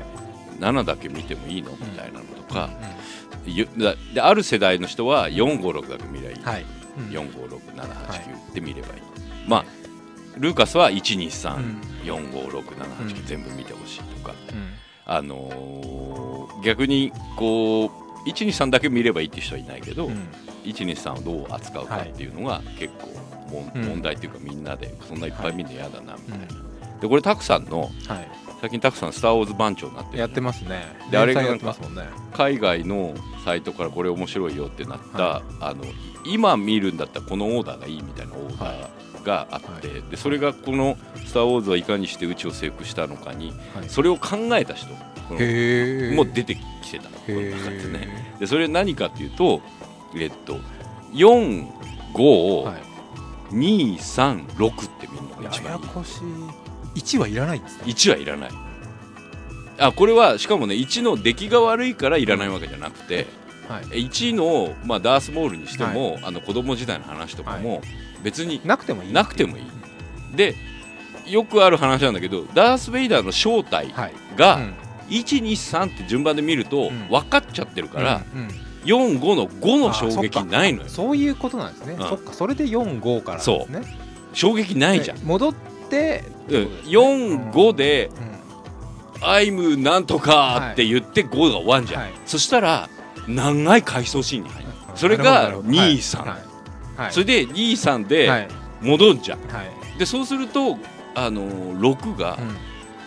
[0.58, 1.72] 7だけ見てもいいの？
[1.72, 2.70] みたいなのとか、
[3.44, 6.64] ゆだである世代の人は456だけ見りゃいい、はい。
[6.98, 7.08] うん。
[7.10, 9.02] 456789で見ればいい、
[9.46, 9.64] まあ
[10.38, 11.40] ルーカスは123456789、
[12.06, 13.26] うん。
[13.26, 13.74] 全部見て
[15.10, 16.30] あのー
[16.62, 20.28] 逆にこう123だけ見ればいいって人はいないけど、うん。
[20.64, 23.88] 123をどう扱うかっていうのが結構もんうん。
[23.88, 26.46] 問題っていうかみんなでそんないっぱい見るの嫌だなみたいな、
[27.00, 27.90] でこれタクさんのはい。
[28.60, 30.84] 最近タクさん「スター・ウォーズ」番長になってるやってますね。
[31.10, 32.02] であれが連載やってますもんね。
[32.34, 35.82] 海外のサイトからこれ面白いよってなった、はあの
[36.26, 43.88] 今見るんだったらこのオーダーがいいみたいなオーダーがあって、はでそれがこの「スター・ウォーズ」はいかにして宇宙を征服したのかにはい。
[43.88, 44.88] それを考えた人
[46.14, 48.34] もう出てきてたのこのへ中でね。
[48.36, 49.62] えでそれ何かっていうと
[50.16, 50.58] えっと
[51.12, 52.90] 45をはい。
[53.52, 55.82] 236って見るのがや一番いい。
[55.82, 57.00] やこしい。
[57.00, 57.84] 1はいらないんですね。
[57.86, 58.50] 1はいらない。
[59.78, 63.26] あこれはしかもね1の出来が悪いからいらないわけじゃなくて
[63.68, 63.84] はい。
[64.08, 67.82] 1の、まあ、ダースモールにしても、あの子供時代の話とかも
[68.22, 69.12] 別になくてもいい。
[69.12, 69.64] なくてもいい。
[70.36, 70.54] で
[71.26, 74.14] よくある話なんだけどダース・ベイダーの正体はい。
[74.36, 74.74] が、うん。
[75.10, 77.08] 123って順番で見るとうん。
[77.08, 78.48] 分かっちゃってるから、うんうん。
[78.84, 80.88] 45の5の衝撃ないのよ。
[80.88, 82.08] そういうことなんですね、うん。
[82.08, 82.32] そっか。
[82.32, 84.10] それで45からなんですね。
[84.32, 85.54] 衝撃ないじゃん、で戻っ
[85.90, 88.10] てうん、45で
[89.20, 92.12] うん「アイムなんとか」って言って5が終わんじゃん、はい。
[92.26, 92.88] そしたら
[93.26, 96.49] 長い回想シーンに入るそれがなるほどなるほど23はい
[97.00, 97.12] はい。
[97.12, 98.48] それで23はで
[98.82, 98.86] い。
[98.86, 99.98] 戻んじゃん、はい。
[99.98, 100.78] でそうすると
[101.14, 102.56] あのー6がうん。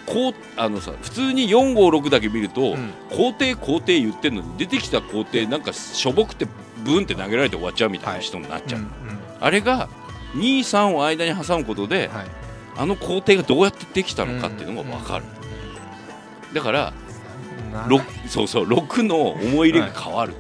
[0.06, 2.92] こうあのさ普通に456だけ見ると、うん。
[3.10, 6.48] 皇帝皇帝言ってんのに出てきた皇帝なんかしょぼくて
[6.84, 8.92] ブンって投げられて終わっちゃうみたいな人になっちゃう、うんうん。
[9.40, 9.88] あれが
[10.36, 12.28] 23を間に挟むことで、はい。
[12.76, 15.26] あの皇帝がどうやってできたのかっていうのが分かる、
[16.54, 16.94] だから
[17.72, 20.34] な6そうそう6の思い入れが変わる、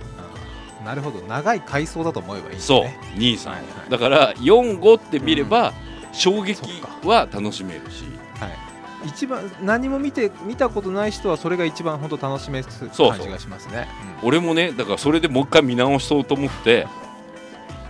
[0.83, 1.19] なるほど。
[1.21, 2.83] 長い階層だと思えばいいんですそう。
[2.83, 3.89] ね23、はいはい。
[3.89, 5.73] だから45って見れば、
[6.11, 6.61] 衝撃
[7.03, 8.03] は楽しめるし。
[8.39, 9.07] はい。
[9.07, 13.11] 一番何も見て見たことない人はそれが一番本当楽しめるそう。
[13.11, 13.87] 感じがしますね。
[14.21, 16.87] 俺もねだからそれでもう一回見直そうと思って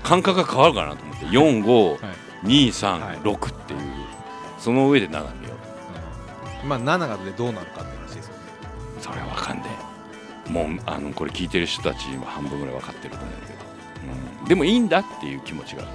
[0.02, 1.26] 感覚が変わるかなと思って。
[1.28, 2.48] 45、はい。
[2.48, 3.80] 236っていう
[4.58, 6.64] その上で7見よう。
[6.64, 6.70] うん。
[6.70, 8.40] まあ7がでどうなるかって話ですよね。
[9.00, 9.83] それは分かんねえ
[10.50, 13.60] もうあのこれ聞いてる人たちは半分ぐらい分かってると思うけど、
[14.42, 15.92] うん、でもいいんだっていう気持ちがある。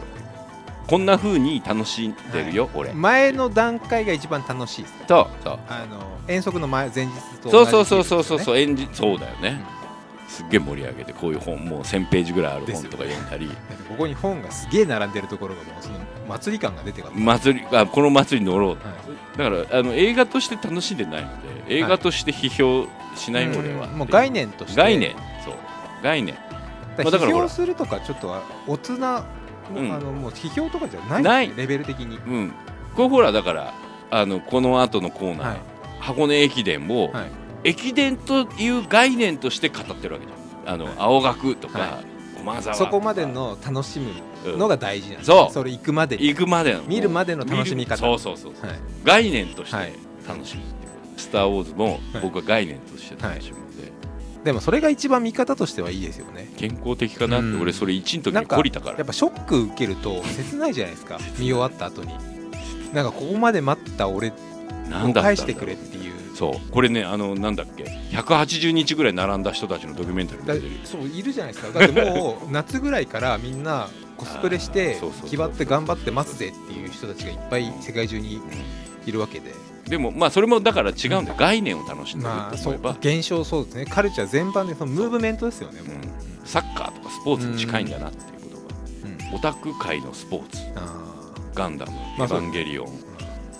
[0.89, 2.95] こんな風に楽しんでるよ、俺。
[2.95, 5.05] 前の段階が一番楽しいですね。
[5.07, 5.59] そうそう。
[5.69, 9.61] あの遠足の前前日とそう同じそうそうそうそううそう演じそうだよね、
[10.29, 13.49] すっげえ盛り上げてこういう本もう1000ページぐらいある本とか読んだり、
[13.89, 19.39] ここに本がすげえ並んでるところがもうその祭り感が出て祭りあこの祭りに乗ろうはい。
[19.39, 21.31] だからあの映画として楽しんでないの
[21.67, 22.87] で映画として批評
[23.17, 23.91] しない俺は、う。
[23.91, 23.99] ん。
[23.99, 24.77] もう概念として。
[24.77, 25.17] 概念。
[25.45, 25.55] そう。
[26.03, 26.37] 概念。
[26.97, 29.25] だから批評するとかちょっとは大人も
[29.77, 29.93] ううん。
[29.93, 31.23] あのもう批評とかじゃない。
[31.23, 31.53] ない。
[31.57, 32.53] レベル的に、うん。
[32.95, 33.75] これほらだから
[34.11, 35.61] あのこの後のコーナー、はい。
[36.01, 40.75] 箱根駅伝を、はい駅伝という概念として語ってるわけじゃん。
[40.75, 40.95] あの、はい。
[40.99, 42.03] 青学とか、は
[42.39, 42.75] 駒沢とか。
[42.77, 44.11] そこまでの楽しむ
[44.47, 45.53] うんのが大事なんです、そう。
[45.53, 46.27] それ行くまでに。
[46.27, 46.83] 行くまでの。
[46.83, 47.97] 見るまでの楽しみ方。
[47.97, 48.79] そうそうそうはい。
[49.05, 49.93] 概念としてはい
[50.29, 50.93] 楽しむっていう。
[50.93, 53.93] こと、スター・ウォーズも僕は概念として楽しむので、
[54.45, 56.49] でもそれが一番見方としてはいいですよね。
[56.57, 57.61] 健康的かなって、うん。
[57.61, 58.99] 俺それ1の時に懲りたから。
[58.99, 61.19] やっぱショック受けると切ないじゃないですか。
[61.39, 62.13] 見終わった後に。
[62.93, 64.33] なんかここまで待った俺
[64.89, 65.98] なんだ返してくれっていう
[66.39, 66.71] そう。
[66.71, 67.83] これねあのなんだっけ。
[68.13, 71.77] 180日ぐらい並んだ人たちのドキュメンタリーそういるじゃないですか。
[71.77, 78.41] だってもう 夏ぐらいからみんなコスプレして気張って頑張って待つぜっていう人たちがいっぱい世界中に
[79.05, 79.53] いるわけで。
[79.89, 83.87] でもまあそれもだから違うんだよ、概念を楽しんでると思えば、う現象そうですね。
[83.87, 86.01] カルチャー全般でそのムーブメントですよねもう、うん。
[86.45, 89.35] サッカーとかスポーツに近いんだなっていうことが、うん。
[89.35, 90.59] オタク界のスポーツ。
[90.77, 91.05] あ
[91.55, 92.91] ガンダム、まあエヴァンゲリオンー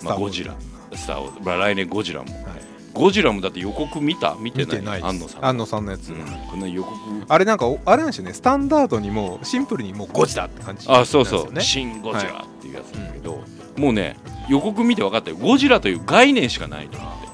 [0.03, 0.55] まあゴジラ。
[0.95, 2.31] スター・ウォーズ、まあ、来年ゴジラも。
[2.31, 2.58] はい
[2.93, 4.35] ゴジラもだって予告見た？
[4.39, 5.01] 見てない？
[5.01, 5.45] 安野さん。
[5.45, 6.25] 安野さんのやつ、うん。
[6.49, 6.95] こんな予告。
[7.27, 8.33] あれなんかおあれなんですよね。
[8.33, 13.43] スタンダードにもうシンプルにもうゴジラって感じあそうそう「なんですよねシン・ゴジラ」っていうやつだけど、
[13.77, 14.17] もうね
[14.49, 15.37] 予告見て分かったよ。
[15.37, 17.27] ゴジラという概念しかないと思って。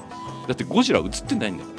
[0.48, 1.70] だってゴジラ映ってないんだよ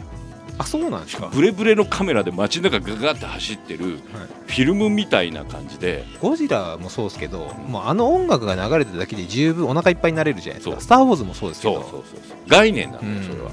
[0.60, 1.30] あそうなんですか。
[1.32, 4.00] ブレブレのカメラで街の中ガガって走ってる
[4.48, 6.04] フィルムみたいな感じで。
[6.20, 10.82] ゴジラもそうですけど、もうあの音楽が流れてるだけで十分お腹いっぱいになれるじゃないですか。
[10.82, 11.76] スター・ウォーズもそうですけど。
[11.76, 12.38] そうそうそうそう。
[12.48, 13.18] 概念なんだうん。
[13.18, 13.52] よそれは、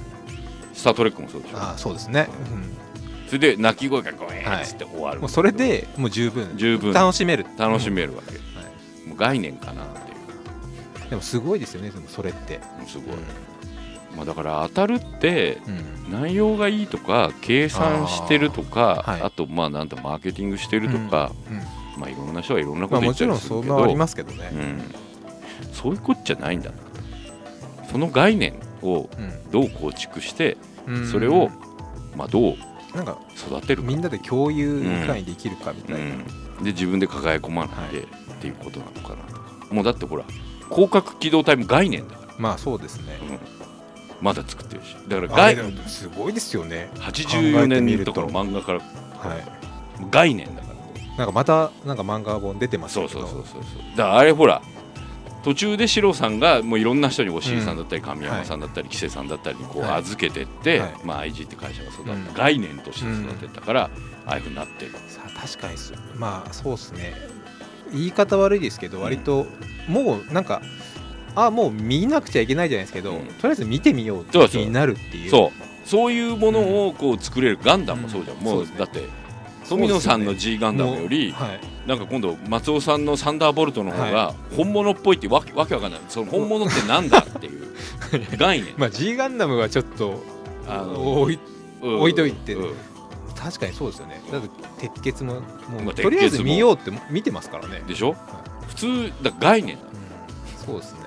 [0.74, 1.58] スター・トレックもそうでしょ。
[1.58, 2.28] ああそうですね、
[3.26, 6.56] それで鳴き声がゴエーっつって終わる、うんもうそれでもう十分。
[6.56, 6.92] 十分。
[6.92, 7.46] 楽しめる。
[7.56, 9.08] 楽しめるわけ、はい。
[9.08, 11.10] もう概念かなっていう。
[11.10, 13.16] でもすごいですよねでもそれって、すごい、
[14.16, 16.12] まあ、だから当たるってうん。
[16.12, 22.00] 内容がいいとか計算してるとかあ,、とまあなんだマーケティングしてるとか、うん。
[22.00, 24.82] まあいろんな人はいろんなこまあ、と言ったもちろんりするけど、そんなありますけどね、うん、
[25.72, 26.76] そういうことじゃないんだな。
[27.90, 28.54] その概念
[28.88, 29.10] を
[29.50, 31.06] どう構築してうん。
[31.06, 31.50] それを、
[32.16, 32.56] まあ、どう
[32.94, 33.88] なんか育てるか。
[33.88, 36.16] みんなで共有いかにできるかみたいな、
[36.58, 38.06] うん、で自分で抱え込まないで、っ
[38.40, 39.66] ていうことなのかなとか。
[39.70, 40.24] もうだってほら
[40.70, 43.18] 広角機動隊も概念だから、まあそうですね。
[43.22, 43.38] うん。
[44.20, 44.94] まだ作ってるし。
[45.08, 46.90] だから概あれでもすごいですよね。
[46.96, 48.78] 84年とかの漫画から。
[48.78, 49.44] はい。
[50.10, 50.74] 概念だから。
[51.16, 53.82] なんかまたなんか漫画本出てますそうけどそうそうそうそう。
[53.96, 54.62] だからあれほら
[55.44, 59.98] 途中で四郎さんがもういろんな人に押井さんだったり神山さんだったり木瀬さんだったりにこうはい。
[59.98, 60.94] 預けてって、はい。
[61.04, 62.32] まあ IG って会社が育った、うん。
[62.32, 63.90] 概念として育てたから、
[64.26, 64.86] ああいうふうになって。
[64.86, 65.76] るさあ確かに。
[65.76, 67.14] そうまあそうですね。
[67.92, 69.46] 言い方悪いですけど割と
[69.86, 70.62] もうなんか
[71.34, 73.26] あもう見なくちゃいけないじゃないですけど、うん。
[73.26, 75.30] とりあえず見てみようって気になるっていう。
[75.30, 75.86] そう。
[75.86, 77.58] そういうものをこう作れる。
[77.62, 78.44] ガンダムもそうじゃん、うん。
[78.44, 79.02] もうだって
[79.68, 81.60] 富野さんの G ガンダムより、はい。
[81.88, 86.00] なんか今度松尾さんのサンダーボルトの方が本物っぽいってわけわけわかんない。
[86.08, 87.74] その本物ってなんだっていう
[88.36, 88.74] 概念。
[88.76, 90.22] まあ G ガンダムはちょっと
[90.68, 91.38] あの置い
[91.82, 92.74] うん置いといてうん。
[93.34, 94.22] 確かにそうですよね。
[94.32, 94.48] だって
[94.88, 95.40] 鉄血もも
[95.84, 98.16] まあうとりあえず見ようって見てますからね、でしょ？
[98.68, 99.82] 普通だ概念だ。
[99.82, 100.66] うん。
[100.66, 101.00] そうですね。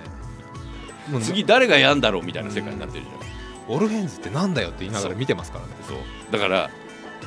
[1.10, 3.76] もう次誰がやんだろうみたいな世界になってるじゃん。
[3.76, 5.72] オルフェンズってなんだよって言いながら見てますからね。
[5.88, 5.98] そう。
[6.32, 6.70] だから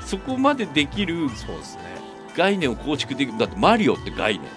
[0.05, 1.83] そこまでできるそうですね。
[2.37, 3.38] 概念を構築できる。
[3.38, 4.48] だってマリオって概念。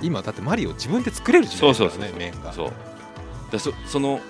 [0.00, 1.84] 今だってマリオ自分で作れる時代ですか。
[1.84, 2.18] らそうそうそう。
[2.18, 2.52] ね面が。
[2.52, 2.72] そう。
[3.50, 4.20] だそその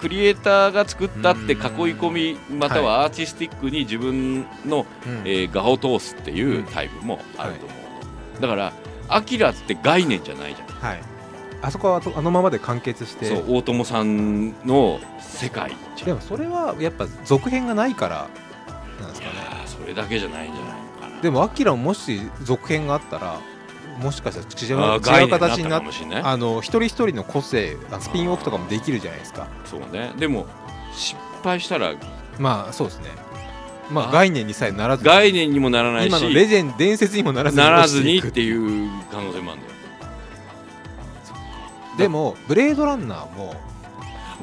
[0.00, 5.22] クリエイターが作ったって囲い込みまたはアーティスティックに自分の、うん。
[5.24, 7.74] えー画を通すっていうタイプもあると思
[8.38, 8.72] う、だから
[9.08, 10.68] アキラって概念じゃないじゃん。
[10.68, 11.02] はい。
[11.62, 13.26] あそこはあのままで完結して。
[13.26, 16.06] そう大友さんの世界じゃん。
[16.08, 18.28] でもそれはやっぱ続編がないから
[19.00, 19.36] なんですいかね
[19.66, 21.20] それだけじゃないんじゃないのかな。
[21.20, 23.40] でもアキラももし続編があったら
[23.98, 26.22] もしかしたら違う違う形になっかもしれない。
[26.22, 29.48] あの一人一人の個性あスピンオフとかもできるじゃないですか。
[29.64, 30.12] そうね。
[30.18, 30.46] でも
[30.94, 31.94] 失敗したら
[32.38, 33.10] まあそうですね。
[33.90, 39.74] まああ概念にさえならず概念にもならないし今のレジェンド伝説にもならずならずにっていう可能性もあるんだよ。
[41.98, 43.54] でもブレードランナーも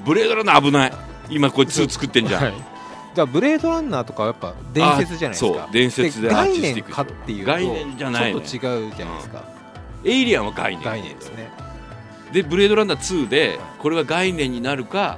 [0.06, 0.94] ブレードランナー危ない。
[1.30, 2.77] 今これ2作ってんじゃん、はい
[3.26, 5.60] ブレードランナーとかはやっぱ伝説じゃないですか。
[5.60, 5.74] そう。
[5.74, 9.44] 伝説でアーティ概スティック念かっていうと概念じゃないのよちょっと違うじゃないですか、
[10.06, 10.86] エイリアンは概念。
[10.86, 11.50] 概念ですね。
[12.32, 15.18] でブレードランナー2でこれが概念になるか。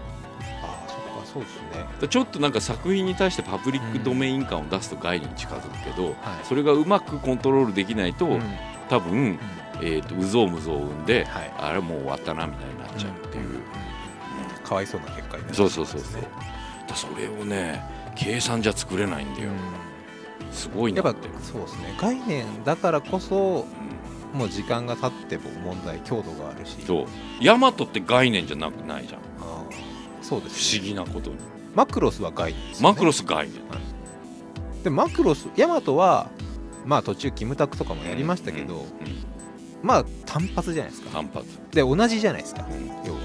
[0.62, 1.56] ああそっかそうです
[2.02, 2.08] ね。
[2.08, 6.16] ちょっとなんか作品に対してパブリックドメイン感を出すと概念に近づくけど、はい。
[6.44, 8.42] それがうまくコントロールできないと、うん。
[8.90, 9.40] 多分、
[9.82, 11.54] えー、とうぞうむぞうを生んで、はい。
[11.58, 13.62] あれもう終わったなみたいになっちゃうっていう、
[14.64, 16.22] かわいそうな結果になるそうそうそうそう
[16.90, 17.82] だそれをね
[18.16, 19.52] 計算じゃ作れないんだよ、
[20.52, 21.96] すごいやっぱなってそうですね。
[22.00, 23.66] 概念だからこそ
[24.34, 24.40] うん。
[24.40, 26.78] もう時間が経っても問題強度があるし。
[26.86, 27.06] そう。
[27.42, 29.22] ヤマトって概念じゃなくないじゃん。
[29.42, 31.38] あーそうで不す、思議なことに。
[31.74, 32.94] マクロスは概念ですよね。
[32.94, 33.60] マクロス概念。
[34.84, 36.30] でマクロスヤマトは
[36.86, 38.82] まあ途中キムタクとかもやりましたけど、うん。
[38.82, 38.88] うん。
[39.82, 41.10] まあ単発じゃないですか。
[41.10, 42.68] 単発、で同じじゃないですか。
[42.70, 42.88] うん。
[43.08, 43.20] 要は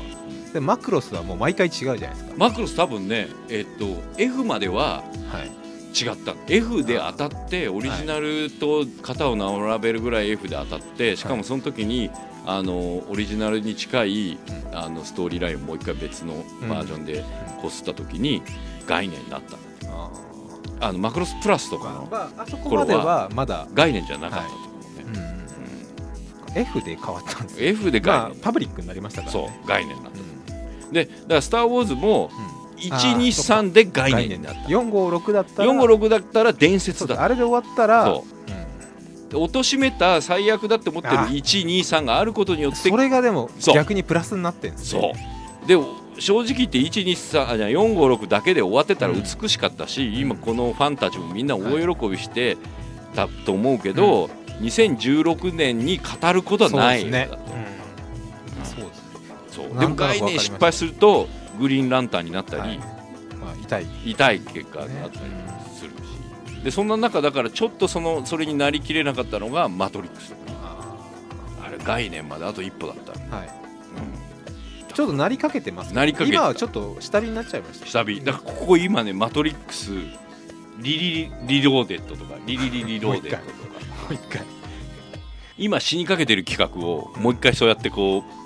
[0.54, 2.32] でマクロスはもう毎回違うじゃないですか。
[2.36, 5.50] マクロス多分ねえっと F までははい。
[5.96, 6.34] 違った。
[6.48, 12.10] F で当たってオリジナルと型を並べるぐらい F で当たってしかもその時に
[12.46, 14.38] あのオリジナルに近い
[14.72, 16.34] あのストーリーラインをもう一回別の
[16.68, 17.24] バージョンで
[17.62, 18.42] こすった時に
[18.86, 19.56] 概念になった。
[19.88, 20.10] あ
[20.80, 26.60] あのマクロスプラスとかーのまああそこまではまだ、概念じゃなかったと思うね、うんうん。
[26.60, 27.68] F で変わったんですよ。
[27.70, 30.33] F で概まあ念、パブリックになりましたから、そね、う概念になっうんた
[30.92, 34.60] でだから「スター・ウォーズ」もうん123で概念になった。
[34.68, 37.22] 456だったら456だったら伝説だ。
[37.22, 38.24] あれで終わったらそ
[39.28, 39.30] う。
[39.30, 45.00] で貶としめた最悪だって思ってるあ123があることにようんってそれがでも逆にプラスになってるんですね。
[45.00, 45.12] そ
[45.64, 45.66] う。
[45.66, 45.78] で
[46.18, 49.22] 正直言って123あじゃあ456だけで終わってたらうん。
[49.22, 50.18] 美しかったし、ん。
[50.18, 52.56] 今このファンたちもみんな大喜びして
[53.14, 54.28] たと思うけど、
[54.60, 57.04] 2016年に語ることはない。
[57.04, 57.73] ねんだとうん
[59.54, 59.78] そう。
[59.78, 62.78] でも概念失敗するとグリーンランタンになったり、はい。
[62.78, 63.86] まあ痛い。
[64.04, 65.26] 痛い結果になったり
[65.74, 70.96] するし、でそんな中だからちょっとそのそれになりきれなかったのが「マトリックス」あ
[71.62, 73.48] あれ概念まであと一歩だった、ーはい。
[74.86, 75.96] うん、ちょっとなりかけてますね。
[75.96, 77.86] なりかけ今はちょっと下火になっちゃいました。
[77.86, 78.20] 下火。
[78.20, 79.92] だからここ今ね「マトリックス」
[80.78, 83.44] リリリローデッドとかリリリリローデッドとか。
[84.04, 84.42] もう一回。
[85.56, 88.43] 今死にかけてる企画をもう一回そうやってこう、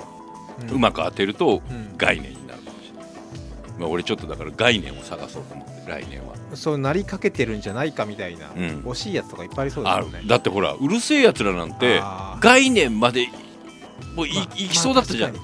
[0.72, 1.96] うまく当てるとうん。
[1.96, 6.34] 概念になるかもしれない、まあ、俺ちょっとだから概念を探そうと思って来年は。
[6.54, 8.60] そうなりかけてるんじゃないかみたいな、うん。
[8.86, 10.28] 惜しいやつとかいっぱいありそうですあよねる。
[10.28, 12.02] だってほらうるせえやつらなんて
[12.40, 13.28] 概念まで
[14.14, 15.34] もうい,、まあいきそうだったじゃん、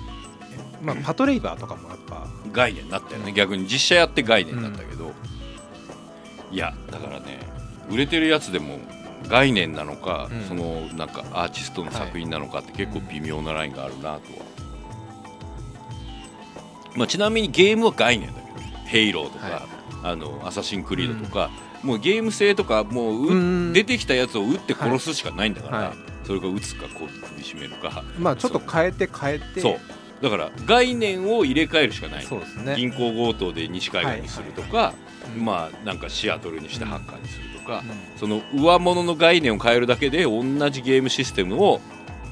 [0.83, 2.27] まあまあパトレイバーとかもやっぱ。
[2.53, 3.33] 概念になったよね。
[3.33, 5.13] 逆に実写やって概念になったけど、
[6.53, 7.41] いやだからね
[7.91, 8.79] 売れてるやつでも
[9.29, 10.43] 概念なのか、うん。
[10.45, 14.21] そのなんかアーティストの作品なのかって結構微妙なラインがあるなとは、
[16.95, 19.63] まあ、ちなみにゲームは概念だけど「ヘイロー」とか、はい。
[20.05, 21.51] あの「アサシンクリード」とか、
[21.83, 23.73] もうゲーム性とかもうううん。
[23.73, 25.93] 出てきたやつを撃って殺すしかないんだから、はい。
[26.27, 29.61] それが撃つかこう首絞めるかまあちょっと変えて変えて。
[29.61, 29.81] そう。
[30.23, 32.25] だから概念を入れ替えるしかない。
[32.25, 32.75] そうですね。
[32.77, 34.95] 銀行強盗で西海岸にするとか、
[35.37, 38.19] うんまあなんかシアトルにしてハッカーにするとか、うん。
[38.19, 41.81] その上物の概念を変えるだけで同じゲームシステムを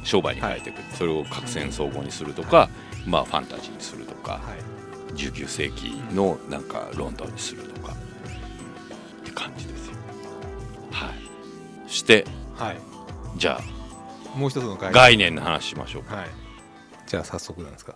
[0.04, 2.68] 商売に変えていく、それを核戦総合にするとか、
[3.06, 4.62] まあファンタジーにするとか、はい。
[5.14, 7.96] 19世紀のなんかロンドンにするとか、っ
[9.24, 9.94] て感じですよ
[10.90, 11.90] はい。
[11.90, 12.24] して
[12.56, 12.78] はい。
[13.36, 13.60] じゃ
[14.34, 16.26] もう一つのあ概概念の話しましょうはい。
[17.06, 17.94] じゃあ早速なんですか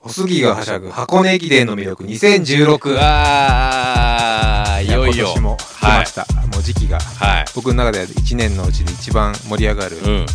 [0.00, 5.24] おすぎがはしゃぐ箱根駅伝の魅力2016あーいよいよ。
[5.26, 7.00] 今年も来ました、もう時期が。
[7.00, 7.44] はい。
[7.54, 10.26] 僕の中では1年のうちで一番盛り上がる、うん。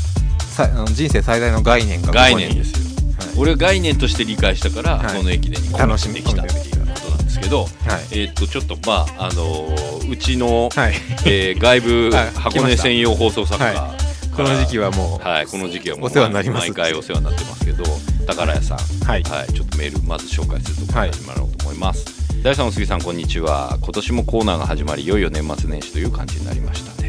[0.60, 2.89] さあの人生最大の概念が概念ですよはい
[3.38, 5.18] 俺は概念として理解したから、はい。
[5.18, 6.16] この駅伝に楽しみ。
[6.16, 7.70] できたっていうことなんですけどはい。
[8.12, 10.94] えーっとちょっとまああのーうちの、はい。
[11.26, 12.30] えー外部はい。
[12.32, 13.96] 箱根専用放送作家、は
[14.36, 16.68] この時期はもうはい、この時期はもうお世話になります。
[16.68, 17.84] 毎回お世話になってますけど
[18.26, 19.24] 宝屋さん、はい。
[19.24, 22.06] はい、ちょっとメールまず紹介するところから始まろうと思います、
[22.44, 23.78] 大さんお杉さんこんにちは。
[23.82, 27.09] 今年もコーナーが始まりいよいよ年末年始という感じになりましたね。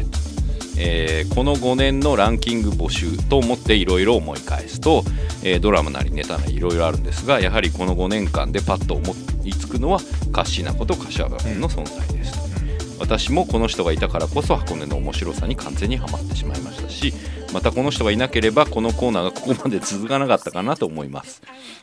[0.83, 5.03] えーこの5年のランキング募集と思っていろいろ思い返すと、
[5.43, 9.99] えードラマなりネタなりいろいろあるんですがやはりこの5年間でパッと思いつくのは
[10.31, 12.33] カッシーナこと柏原君の存在です。
[12.33, 17.13] と、私もこの人がいたからこそ箱根の面白さに完全にはまってしまいましたし
[17.53, 21.41] またこの人がいなければこのコーナーがここまで続かなかったかなと思います。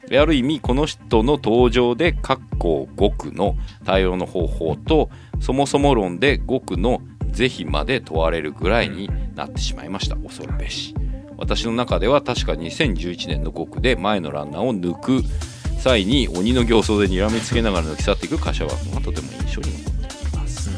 [0.09, 7.01] である意味この人の登場で各校5区の対応の方法とそもそも論で5区の
[7.33, 10.17] 是非まで問われるぐらいになってしまいました。
[10.17, 10.95] 恐るべし。
[11.39, 15.23] 私の中では確か2011年の5区で前のランナーを抜く
[15.79, 20.71] 際に鬼の形相で睨みつけながら抜き去っていく柏君がとても印象に残っています、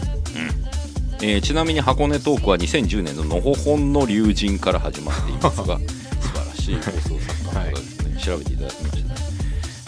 [1.23, 5.79] えーちなみに箱根トークは2010年ののほほんの龍神から始まっていますが
[6.21, 9.09] 素晴らしい放送作家の方ですね、調べていただきました。
[9.09, 9.15] ね、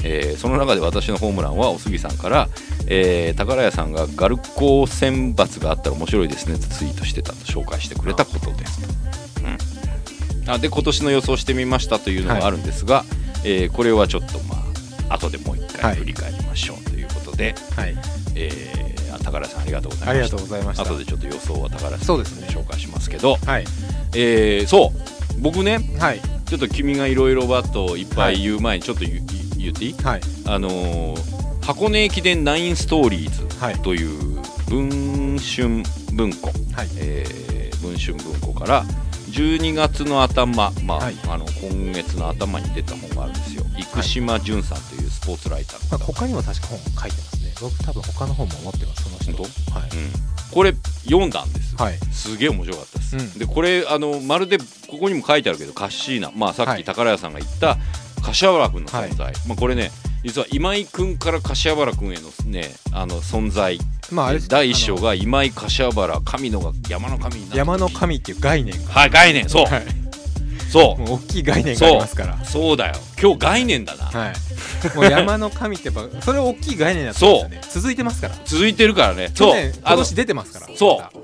[0.04, 2.48] えーその中で私のホームランはおすぎさんから、
[2.94, 8.82] えー宝屋さんがガルコ選抜があったら面白いですねとツイートしてたと紹介してくれたことです
[9.40, 13.04] と、うん、あで今年の予想してみましたというのがあるんですが、
[13.44, 14.56] えーこれはちょっとま
[15.08, 17.96] あ後でもう一はい回振り返りましょうということで、はい。
[18.36, 20.82] えーあ宝屋さんありがとうございましたありがとうございました。
[20.84, 23.36] 後でちょっと予想は宝屋さんそうですね紹介しますけど。
[23.36, 23.64] はい。
[24.14, 24.92] えーそ
[25.38, 25.40] う。
[25.40, 26.20] 僕ねはい。
[26.46, 29.24] ちょっと君がいろいろバッといっぱい言う前にちょっと言,、
[29.58, 29.94] 言っていい？
[30.02, 30.20] はい。
[30.46, 31.31] あのー
[31.62, 33.76] 箱根駅伝ナインストーリーズはい。
[33.76, 35.82] という文春
[36.12, 36.88] 文庫、はい。
[36.98, 37.42] えー
[37.82, 38.84] 文春文庫から
[39.30, 41.16] 12月の頭、まあはい。
[41.28, 43.64] あの今月の頭に出た本があるんですよ。
[43.76, 47.52] 生島淳さんというスポーツライターまあ、の方、他にも確か本書いてますね。
[47.60, 49.32] 僕多分他の本も持ってますその人。
[49.72, 49.90] 本はい。
[49.90, 50.10] うん、
[50.52, 51.98] これ読んだんです、はい。
[52.12, 53.38] すげえ面白かったです、うん。
[53.38, 56.82] でこれあのまるでここにも書いてあるけどカッシーナ、まあ、さっはい。
[56.82, 57.78] き宝屋さんが言った
[58.22, 59.90] 柏原君の存在、まあ、これね
[60.24, 63.78] 実は今井君から柏原君への,、ね、あの存在。
[64.10, 68.92] まああれ第一章が今井柏原神野が山の神にな山の神っていう概念が。
[68.92, 69.48] はい概念。
[69.48, 69.82] そう、はい。
[70.70, 72.38] そもう大きい概念がありますから。
[72.40, 72.46] う。
[72.46, 72.94] そうだよ。
[73.20, 74.96] 今日概念だな、はい。
[74.96, 77.60] もう山の神ってやっぱ それ大きい概念だったんですよね。
[77.68, 78.34] 続いてますから。
[78.44, 79.30] 続いてるからね。
[79.34, 79.54] 去そう。
[79.54, 80.68] 年今あの年出てますから。
[80.76, 81.18] そう。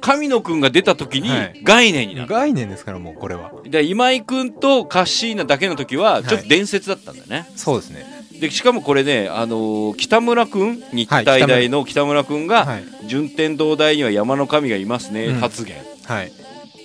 [0.00, 1.60] 神野君が出た時にはい。
[1.62, 3.52] 概念になった、概念ですからもうこれは。
[3.66, 12.84] で今井君とカッシーナだけの時はちょっと伝説だったんだよね、そうですねでしかもこれね、あのー北村君日はい体大の北村君が、はい。
[13.06, 15.40] 順天堂大には山の神がいますね、うん。
[15.40, 15.76] 発言。
[16.04, 16.32] はい。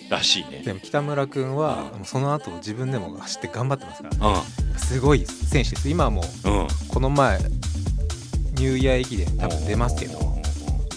[0.10, 4.30] らしいね、でも北村君はもうその後自分でも走って頑張ってますから。
[4.30, 4.44] う
[4.78, 5.90] すごい選手です。
[5.90, 6.24] 今はもう
[6.94, 10.20] この前ニューイヤー駅伝多分出ますけど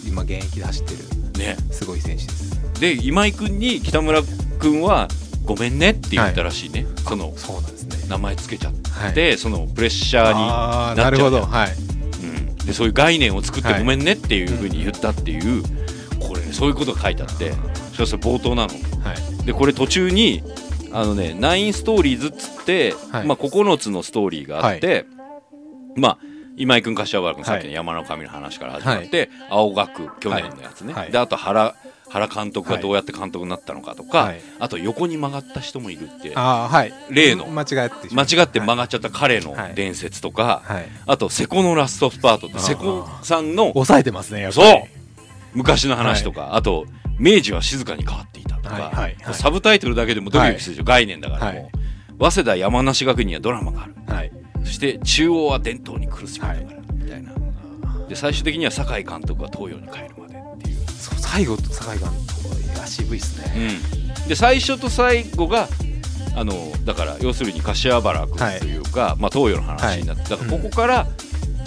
[0.06, 1.56] 今現役で走ってるね。
[1.70, 2.80] すごい選手です。
[2.80, 4.20] で今井君に北村
[4.58, 5.08] 君は
[5.46, 8.08] ごめんねって言ったらしいね、そのそうなんですね。
[8.08, 9.14] 名前つけちゃっはい。
[9.14, 11.42] て、そのプレッシャーになっちゃうなるほど。
[11.42, 11.72] はい。
[11.72, 15.62] うん、でそういう概念を作ってはいごめんねっていうふうに言ったっていう、
[16.20, 17.52] これねそういうことが書いてあって
[17.92, 18.74] それそれ冒頭なの。
[19.04, 19.46] はい。
[19.46, 20.42] でこれ途中に
[20.92, 23.26] あのねナインストーリーズっつって、はい。
[23.26, 25.06] まあ、9つのストーリーがあって、
[25.94, 26.18] まあ
[26.56, 27.74] 今井君柏原君さっきのはい。
[27.74, 31.12] 山の神の話から始まって、青学去年のやつね、はい。
[31.12, 31.74] であと原
[32.08, 34.40] 原監督がどうやって監督になったのかとか、はい。
[34.58, 37.14] あと横に曲がった人もいるってはい。
[37.14, 37.46] 例の。
[37.46, 39.74] 間違って間違って曲まがっちゃった彼のはい。
[39.74, 40.88] 伝説とか、はい。
[41.06, 44.82] あと瀬古のラストスパートって瀬古さんの抑えてますねそう。
[45.54, 46.86] 昔の話とか、あと
[47.18, 48.92] 明治は静かに変わっていたとか、
[49.32, 52.32] サブタイトルだけでもドキドキするでしょ、概念だからもう、はい。
[52.32, 53.94] 早稲田山梨学院にはドラマがある。
[54.06, 54.32] はい。
[54.64, 57.32] そして中央は伝統に苦しみながら、みたいな。
[58.08, 60.25] で最終的には酒井監督が東洋に帰る
[60.96, 63.80] 最後と酒井監督いや渋いっすね。
[64.28, 65.68] で最初と最後が
[66.36, 66.52] あの
[66.84, 71.06] だから要するに柏原君というか、まあ、東洋の話になって、だからここから、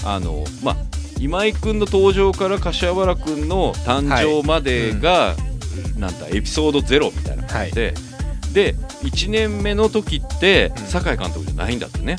[0.06, 0.76] あのまあ
[1.20, 5.36] 今井君の登場から柏原君の誕生までが、
[5.98, 7.94] なんだエピソードゼロみたいな感じで、
[8.54, 10.86] で1年目の時ってうん。
[10.86, 12.18] 酒井監督じゃないんだってね、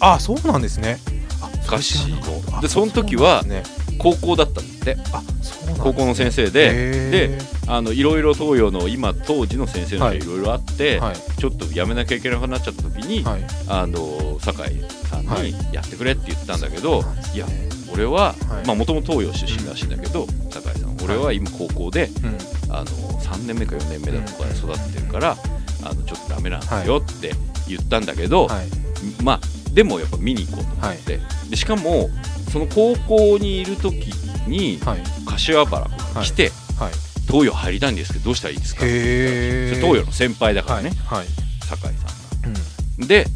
[0.00, 0.98] あそうなんですね。
[1.40, 2.60] あ歌詞の。
[2.60, 3.62] でその時はね
[3.98, 4.96] 高校だったんだって。
[5.12, 5.80] あそうなんね。
[5.82, 6.70] 高校の先生で。
[6.72, 10.18] へであのいろいろ東洋の今当時の先生のはい。
[10.18, 11.16] いろいろあって、はい。
[11.40, 13.42] ちょっと辞めなきゃいけなくなっちゃった時に、はい。
[13.68, 15.52] あの酒井さんはい。
[15.52, 17.36] にやってくれって言ったんだけど、そうなんですね。
[17.36, 17.46] いや
[17.92, 18.34] 俺は
[18.66, 22.38] もともと東洋出身らしいんだけど、酒井さん俺は今高校でうん。
[22.74, 25.36] あの3年目か4年目だとかで育ってるから、
[25.84, 27.32] あのちょっとダメなんですよって
[27.68, 28.66] 言ったんだけど、はい。
[29.22, 29.40] まあ
[29.72, 31.20] でもやっぱ見に行こうと思って、
[31.50, 32.10] でしかも
[32.54, 33.96] その高校にいる時
[34.46, 35.02] にはい。
[35.26, 36.92] 柏原君が来て、はい。
[37.26, 38.84] 東洋入りたいんですけどどうしたらいいですか？
[38.84, 41.26] って東洋の先輩だからね、はい。
[41.66, 41.92] 酒井さん
[42.42, 42.48] が。
[43.00, 43.26] うんで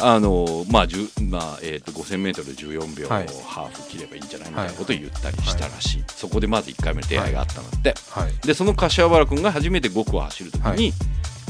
[0.00, 0.86] あのまあ
[1.22, 8.32] まあえー、と 5000m で14秒ハーフ切ればいいんじゃないみたいなことを言ったりしたらしい、そこでまず1回目の出会いがあったんだって、はい。
[8.44, 10.92] でその柏原君が初めて5区を走る時に、はい。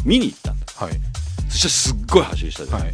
[0.05, 0.67] 見に行ったんだ。
[0.77, 0.93] はい。
[1.49, 2.93] そしたらすっごい走りしたじゃん、はい。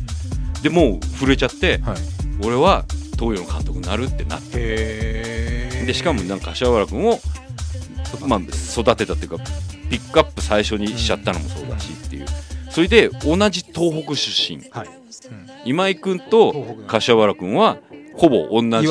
[0.63, 1.97] でもう震えちゃって、はい。
[2.45, 2.85] 俺は
[3.15, 5.85] 東洋の監督になるってなって。
[5.87, 7.21] でしかもなんか柏原君を、
[8.27, 9.45] まあ、育てたっていうか
[9.91, 12.27] ピックアップ最初にしちゃったのもそうだしっていう。
[12.71, 14.69] それで同じ東北出身。
[14.71, 14.89] はい。
[15.65, 17.79] 今井君と柏原君は
[18.15, 18.87] ほぼ同じ。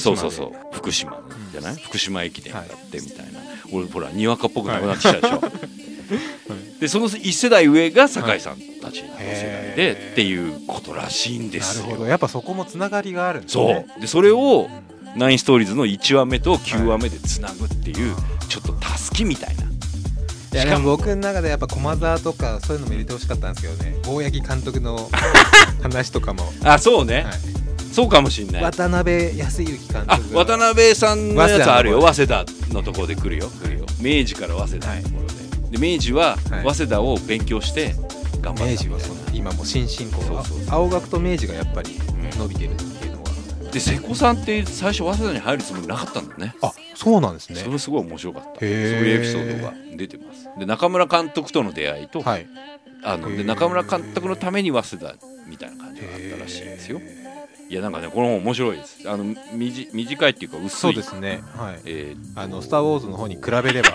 [0.00, 0.52] そうそうそう。
[0.72, 1.20] 福島
[1.52, 3.40] じゃない、福島駅伝だってみたいな、
[3.72, 5.40] 俺ほらにわかっぽくなくなってきたでしょ、
[6.80, 11.84] でその一世代上が酒井さんたちの世代で、っていうことらしいんですよ。
[11.84, 12.08] なるほど。
[12.10, 14.00] やっぱそこもつながりがあるんですそねう。
[14.00, 14.68] でそれを
[15.16, 18.14] ナインストーリーズの1話目と9話目でつなぐっていう、
[18.48, 19.64] ちょっとたすきみたいな。
[20.52, 23.96] いやでしかもも僕の中でやっぱ駒沢とかそういうのも入れてほしかったんですけどね。
[24.06, 25.08] 大八木監督の
[25.82, 27.60] 話とかも、あそうね、はい。
[27.92, 28.62] そうかもしんない。
[28.62, 32.00] 渡辺康之監督渡辺さんのやつあるよ。
[32.00, 33.48] 早早稲田のところで来るよ。
[33.48, 33.86] 来るよ。
[34.00, 35.34] 明治から早稲田のところで,、
[35.70, 36.74] で明治ははい。
[36.74, 37.94] 早稲田を勉強して
[38.40, 41.98] 頑張った明治はそう今もう新進行そう青学と明治がやっぱり
[42.36, 43.30] 伸びてるっていうのは、
[43.72, 46.54] で瀬古さんって最初早稲田に入るつもりなかったんだね。
[46.62, 47.60] あそうなんですね。
[47.60, 48.60] それすごい面白かった。
[48.60, 50.48] そういうエピソードが出てます。
[50.58, 52.46] で中村監督との出会いと、はい。
[53.02, 55.16] あので中村監督のために早稲田
[55.46, 57.00] みたいな感じがあったらしいですよ。
[57.68, 58.98] いやなんかねこの本面白いです。
[59.08, 60.68] あの短いっていうか薄い。
[60.70, 61.42] そうですね。
[61.56, 61.80] はい。
[61.84, 63.90] えーあの「スター・ウォーズ」の方に比べれば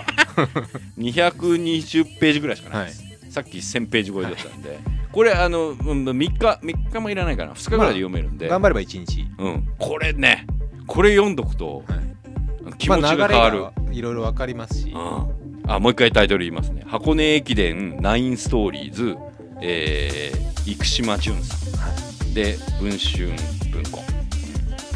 [0.98, 2.88] 220ページぐらいしかないはい。
[2.88, 4.78] です、さっき1000ページ超えだったんで、
[5.12, 7.52] これあのうん3日3日もいらないかな。
[7.52, 9.26] 2日ぐらいで読めるんで、頑張れば1日。
[9.38, 10.46] うん、これね
[10.86, 12.06] これ読んどくとはい。
[12.78, 16.82] 気持ちが変わる、まあ、流れがいろいろ分かりますし、うん、あもう一回タイトル言いますね。
[16.86, 19.16] 箱根駅伝ナインストーリーズ、
[19.62, 22.34] えー、生島淳さん。
[22.34, 23.28] で文春
[23.72, 24.02] 文庫。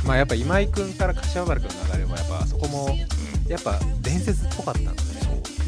[0.07, 2.91] まあやっぱ今井君から柏原君の流れもやっぱそこも
[3.49, 5.03] やっぱ伝説っぽかったので、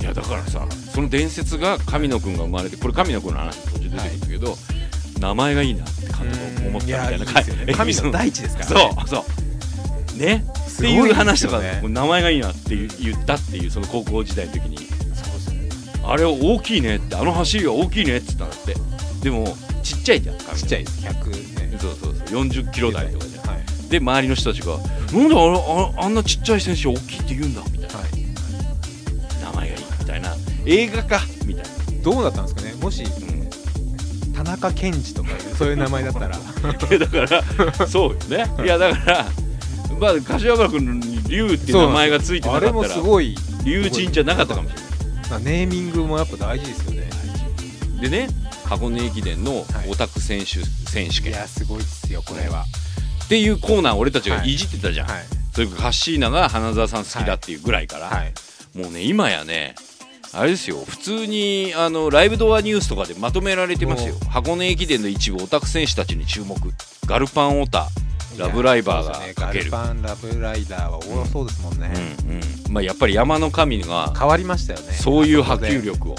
[0.03, 4.57] いやだからさその伝説が神野くんが生まれてこれ神野くんの話途中で出てくるんだけど、
[5.21, 8.91] 名前がいいなって監督が思ったみたいなうんいやいいですよね神の第一ですからね。
[8.97, 9.25] そうそ
[10.17, 10.19] う。
[10.19, 10.45] ね？
[10.45, 11.81] っていう話とか、ね。
[11.85, 14.77] 名前がいいなって言言ったっていうその高校時代の時に。
[16.05, 18.75] あれ大きいねってあの走りは大きいねって言ったんだって。
[19.23, 21.07] でもちっちゃいじゃんちっちゃいです。
[21.07, 21.79] 100ね。
[21.79, 22.43] そうそうそう。
[22.43, 23.89] 40キロ台とかじゃんはい。
[23.89, 24.79] で周りの人たちが
[25.17, 27.99] 「なんであれああんなちっちゃい選手大きいって言うんだ」みたいな。
[27.99, 28.22] はい
[30.13, 30.35] たいな。
[30.67, 31.21] 映画か。
[31.47, 31.65] みたい
[32.03, 32.75] どうだったんですかね。
[32.75, 33.43] もしな、うん
[34.35, 36.29] 田中健二とかそういう名前だったら。
[36.99, 37.43] だか
[37.79, 38.65] らそうよね。
[38.65, 39.27] いやだから
[40.01, 44.87] まあ柏原君に龍っていう名前がついてなかあれもったらすごい龍神じゃなかったかもしれな
[45.27, 45.31] い。
[45.31, 47.09] まあネーミングもやっぱ大事ですよね。
[48.01, 48.29] でね
[48.65, 49.91] 箱根駅伝のはい。
[49.91, 52.65] オタク選手選手い権やすごいですよこれは。
[53.25, 54.57] っていうコーナー俺たちがい。
[54.57, 55.25] じってたじゃん、はい。
[55.55, 58.33] それからカッシーナが花澤さん好きだっていうぐらいから、はい。
[58.75, 59.75] もうね今やね
[60.35, 60.83] あれですよ。
[60.87, 64.15] 普通にあのライブドアニュースとかでまとめられてますよ。
[64.31, 66.57] 箱根駅伝の一部オタク選手たちに注目。
[67.07, 67.89] ガルパンオタ
[68.39, 69.71] ラブライバーがかける。
[69.71, 71.93] ガルパンラブライダーは多そうですもんね、
[72.25, 72.73] うんうん。
[72.73, 74.93] まあ、やっぱり山の神が変わりましたよね。
[74.93, 76.17] そういう波及力を。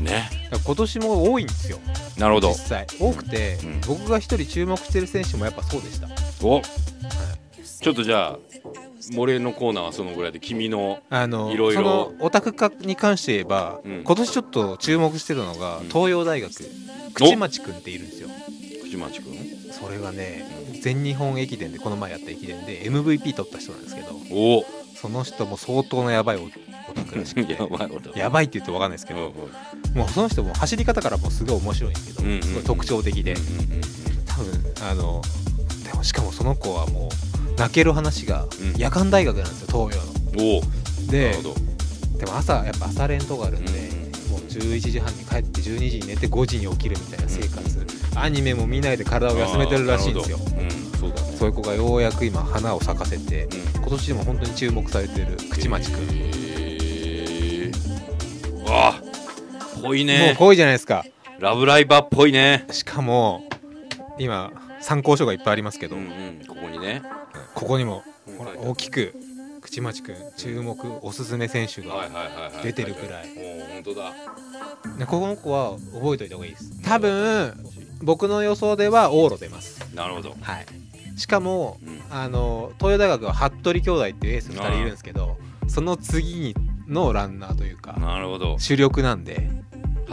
[0.00, 0.60] ねうん。
[0.60, 1.78] 今年も多いんですよ。
[2.18, 2.48] なるほど。
[2.48, 2.86] 実際。
[2.98, 3.80] 多くて、うん。
[3.86, 6.08] 僕が一人注目してる選手もやっぱそうでした、
[6.44, 6.62] お。
[7.80, 8.61] ちょっとじゃあ
[9.16, 12.12] 俺のコーナーはそのぐらいで君のあのいろいろ。
[12.20, 14.02] オタク化に関して言えば、うん。
[14.04, 15.88] 今年ちょっと注目してたのが、うん。
[15.88, 16.52] 東洋大学
[17.14, 18.28] 口町くんっているんですよ。
[18.82, 19.38] 口町君
[19.72, 20.44] それがね
[20.82, 24.64] 全日本駅伝でこの前やった駅伝で MVP 取った人なんですけどお。
[24.94, 26.48] その人も相当なやばいオオ
[26.94, 29.98] タクらしくて やばい俺やばいって言うと分かんないですけど、うんうん。
[29.98, 32.42] もうその人も走り方からもすごい面白いんですけど、うんうんうん。
[32.42, 33.80] すごい特徴的で、うんうんうん。
[34.26, 35.22] 多分あの
[35.84, 38.80] でもしかもその子はもう泣ける話がうん。
[38.80, 40.02] 夜間大学なんですよ東洋
[40.60, 41.10] の。
[41.10, 41.36] で
[42.18, 47.86] でも朝やっぱ朝練とかあるんで、うんもう11時半に帰って12時に寝て5時に起きるみたいな生活、
[48.16, 50.38] アニメも見ないで体を休めてるらしいんですよ。
[50.38, 51.36] そうだね。
[51.36, 53.50] そういう子がようやく今花を咲かせてうん。
[53.80, 59.02] 今年でも本当に注目されてる口町くん、へーわあ
[59.82, 61.04] ぽいもうね濃いじゃないですか。
[61.38, 62.66] ラブライバーっぽいね。
[62.70, 63.42] しかも
[64.18, 64.52] 今
[64.82, 66.46] 参考書がいっぱいありますけど、うんうん。
[66.46, 67.02] ここにね。
[67.54, 68.02] ここにも
[68.38, 69.14] ほら大きく
[69.60, 72.08] 口町くん注目おすすめ選手が、
[72.62, 73.28] 出てるくらい。
[73.72, 74.12] 本当だ。
[74.98, 76.82] でこの子は覚えておいた方がいいです。
[76.82, 77.54] 多分
[78.02, 79.80] 僕の予想では往路出ます。
[79.94, 80.34] なるほど。
[80.40, 80.66] はい。
[81.16, 82.02] しかもうん。
[82.10, 86.54] あの東洋大学は服部兄弟っていうエース2人いるんですけどその次に
[86.88, 88.58] のランナーというかなるほど。
[88.58, 89.48] 主力なんで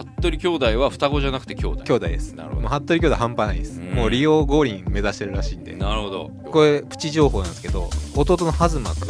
[0.04, 1.84] 服部兄弟は双子じゃなくて兄弟。
[1.84, 2.36] 兄弟です。
[2.36, 2.68] なるほど。
[2.68, 3.80] 服部兄弟半端ないです。
[3.80, 3.92] うん。
[3.94, 5.76] もうリオ五輪目指してるらしいんで。
[5.76, 6.30] なるほど。
[6.52, 9.10] これプチ情報なんですけど弟のハズマくん。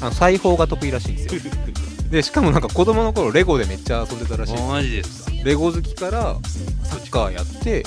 [0.00, 1.42] あの裁縫が得意らしいんですよ。
[2.10, 5.32] でしかもなんか子供の頃レゴでめっちゃ遊んでたらしいマジですか。
[5.44, 6.36] レゴ好きから
[6.84, 7.84] サッカーやってう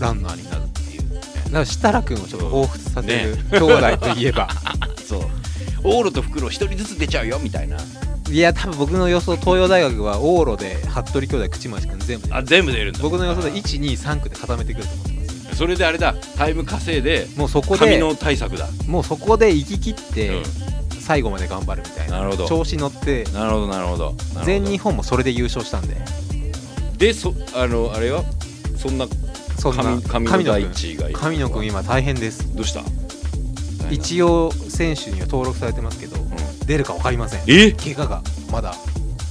[0.00, 1.14] ランナーになるっていう。
[1.14, 3.44] だから設楽君をちょっと彷彿させる、ね。
[3.50, 4.44] 兄弟といえば。
[4.44, 4.48] ん
[5.04, 5.20] そう。
[5.84, 7.76] オールと袋一人ずつ出ちゃうよみたいな
[8.30, 13.00] いや多分僕の予想東洋大学は往路で服部兄弟口町君全部であ全部出るんだ。
[13.02, 18.68] 僕の予想で123区で固めてくると思ってますそれであれだタイム稼いでもうそこで髪の対策だ。
[18.86, 20.42] もうそこで行き切って、うん。
[21.00, 22.18] 最後まで頑張るみたいな。
[22.18, 22.46] なるほど。
[22.46, 24.14] 調子乗ってなるほどなるほど
[24.44, 25.96] 全日本もそれで優勝したんで。
[26.98, 28.24] でそあのあれは
[28.76, 29.06] そんな
[29.58, 31.18] そんな神神野大地がいる。
[31.18, 32.54] 神野君今大変です。
[32.54, 32.82] どうした？
[33.90, 36.16] 一応選手には登録されてますけど、
[36.68, 37.40] 出るか分かりません。
[37.46, 37.72] え？
[37.72, 38.74] 怪我がまだ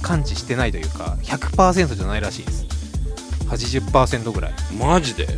[0.02, 2.66] 完治してないというか100%じゃないらしいです。
[3.48, 5.24] 80%ぐらい、マジで？
[5.24, 5.30] は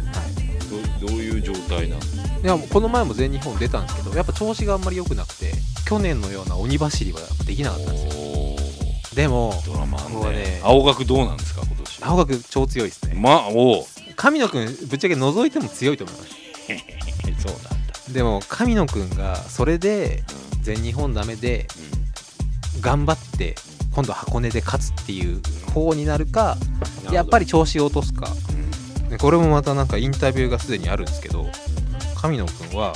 [1.00, 2.04] どどういう状態なのい、
[2.42, 5.52] いやこの前も全日本出たんですけどやっぱ調子があんまり良くなくて
[5.86, 8.20] 去年のような鬼走りはできなかったんですよ。
[9.14, 12.04] でもドラマあんねね青学どうなんですか今年？
[12.04, 13.14] 青学超強いですね。
[13.14, 13.86] まおお。
[14.16, 16.30] 神野君ぶっちゃけ覗いても強いと思います。
[17.46, 17.94] そうなんだ。
[18.12, 20.22] でも神野君がそれで
[20.62, 21.66] 全日本ダメで
[22.80, 23.54] 頑張って
[23.92, 25.40] 今度箱根で勝つっていう
[25.72, 26.56] 方になるか
[27.08, 28.28] うんやっぱり調子を落とすか。
[28.50, 29.08] うん。
[29.08, 31.46] でこれもまたなんかインタビューがすでにあるんですけど
[32.14, 32.94] 神野君は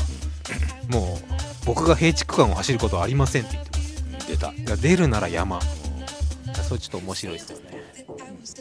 [0.89, 4.27] もう僕が平地区間を走ることはありませんって言ってます。
[4.29, 4.53] 出た。
[4.53, 5.61] いや出るなら山。
[6.63, 7.65] それちょっと面白いですよね。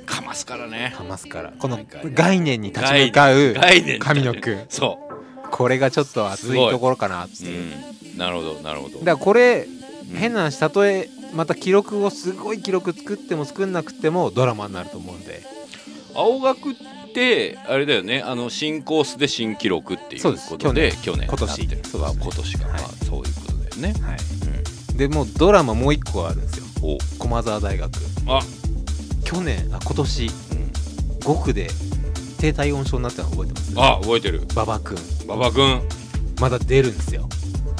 [0.06, 0.94] かますからね。
[0.96, 1.54] かますから。
[1.58, 1.80] この
[2.14, 3.56] 概念に立ち向かう
[4.00, 4.98] 神野君そ
[5.52, 7.52] これがちょっと熱いところかなってう、う。
[7.52, 9.00] いう、ん、なるほどなるほど。
[9.00, 9.68] だからこれ
[10.12, 15.42] うん変な話たとえまた記録をすごい記録作っても作んなくてもドラマになると思うんで。
[16.16, 16.76] 青学っ
[17.16, 18.22] てあれだよね。
[18.22, 21.28] あの新コースで新記録っていうことで去年。
[21.28, 21.64] 今年。
[21.64, 22.82] 今年が、はい。
[22.82, 24.98] まあそういうことだよね、はい。
[24.98, 26.66] でもうドラマもう一個あるんですよ。
[26.84, 26.98] お。
[27.18, 27.92] 駒澤大学。
[28.28, 28.42] あ、
[29.24, 30.26] 去年あ今年。
[30.26, 30.32] うん、
[31.22, 31.68] 5区で
[32.38, 33.74] 低体温症になったの覚えてます？
[33.78, 34.42] あ覚えてる。
[34.52, 35.82] 馬場君馬場君
[36.40, 37.30] まだ出るんですよ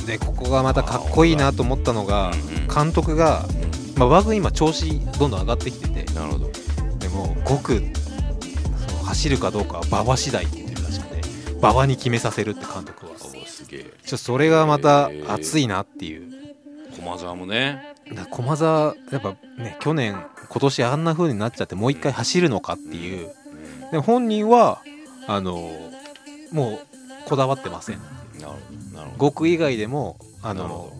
[0.06, 2.32] でここがまたかっこいいなと思ったのが
[2.74, 3.46] 監督が、
[3.96, 6.52] まあ、馬場君今調子どんどん上がってきててなるほど。
[7.00, 7.84] でも5区
[8.88, 11.22] その走るかどうかは馬場次第って言ってるらしくて
[11.60, 13.12] 馬場に決めさせるって監督は。
[13.14, 13.80] おすげえ。
[13.82, 16.32] ちょっとそれがまた熱いなっていう。
[16.96, 17.96] 駒澤もね。
[18.30, 23.32] 駒澤やっぱね去年今年あんな風になっちゃってもう一回走るのかっていう。
[23.92, 24.82] でも本人は
[25.28, 25.72] あの
[26.52, 26.80] もう
[27.26, 29.28] こだわってませんなるほどなるほど。
[29.30, 30.94] 5区以外でもあの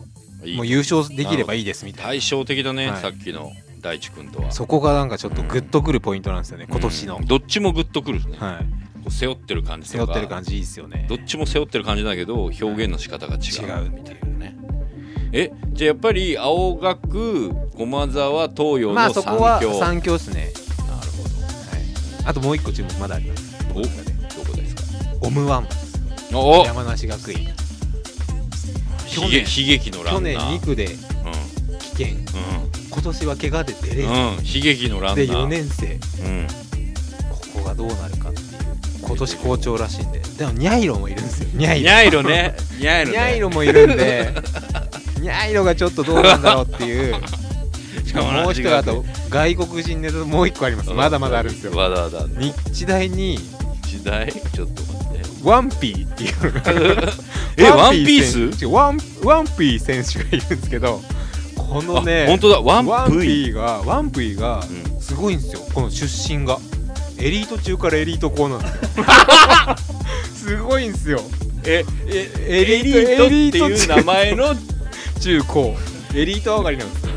[0.56, 3.00] もう優勝できればいいですみたい対照的だね、はい。
[3.00, 4.46] さっきの大地君とは。
[4.46, 7.16] なそこがなんかちょっとグッとくるポイントなんですよね今年の。
[7.16, 8.60] うん、どっちもグッとくるね、は
[9.06, 9.10] い。
[9.10, 11.06] 背負ってる感じ背負ってる感じいいですよね。
[11.08, 13.40] どっちも背負ってる感じだけど表現の仕方が違う。
[13.40, 14.56] 違うみたいなね。
[15.32, 20.52] えじゃあやっぱり青学駒沢東洋まあの三そこは強、三強ですね。
[20.78, 20.96] なるは
[22.24, 22.26] い。
[22.26, 23.64] あともう一個注目まだあります。
[23.72, 23.88] ほどおど
[24.50, 24.82] こですか？
[25.22, 25.68] オムワン。
[26.30, 27.48] 山梨学院
[29.14, 29.44] 去悲年。
[29.44, 30.58] 劇悲劇のラ去年ンナー。
[30.58, 32.06] 2区でう危険。
[32.06, 32.24] ん。
[32.90, 35.26] 今年は怪我で出れず、うん、うん、悲劇のランナー。
[35.26, 35.86] で4年生。
[35.86, 36.46] うん。
[37.30, 38.44] ここがどうなるかっていう。
[39.06, 40.18] 今年好調らしいんで。
[40.20, 41.48] でもニャイロもいるんですよ。
[41.54, 41.90] ニャイロ。
[41.90, 42.56] ニャイロね。
[42.78, 43.18] ニャイロね。
[43.18, 44.34] ニャイロもいるんで。
[45.20, 47.14] ニャイロがちょっとどうなんだろうっていう。
[48.14, 50.90] もう一人あと外国人ネタもう一個あります。
[50.90, 51.72] まだまだあるんですよ。
[51.72, 52.26] まだまだ。
[52.70, 53.38] 日大に。
[53.94, 55.03] 時代ちょっと待って
[55.44, 56.32] ワンピーっていう。
[57.56, 58.50] えワンピース？
[58.50, 58.66] 選手。
[58.66, 61.00] ワンワンピー選手がいるんですけど
[61.56, 62.60] このねあ本当だ。
[62.60, 64.60] ワンワンピーがワンピーが
[64.94, 65.00] うん。
[65.00, 65.60] すごいんですよ。
[65.74, 66.58] この出身が。
[67.18, 69.04] エリート中からエリート校なんですよ。
[70.34, 71.20] すごいんですよ。
[71.64, 74.54] ええエエリートっていう名前の
[75.20, 75.76] 中高。
[76.14, 77.10] エリート上がりなんですよ。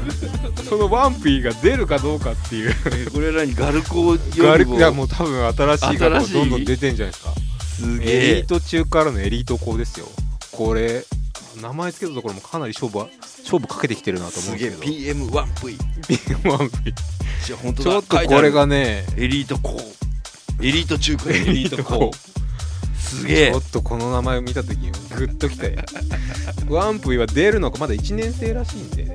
[0.69, 2.73] そのワンピーが出るかどうかっていう。
[3.11, 6.34] これらにガルコよガルいやもう多分新しい学新しい？
[6.34, 7.34] 校どんどん出てんじゃないですか
[7.80, 10.07] すげエリえート中からのエリート校ですよ。
[10.51, 11.03] これ
[11.61, 13.07] 名前つけたところもかなり勝負は
[13.43, 16.93] 勝負かけてきてるなと思うんですけど PM1V 1V
[17.45, 22.38] じゃあ本当ちょっとこれがねエリートコーエリート中華エリートコー
[23.07, 23.51] すげえ。
[23.51, 25.78] ちょっとこの名前を見た時にグッときて。
[26.67, 29.13] ワンプイは出るのかまだ1年生らしいんで。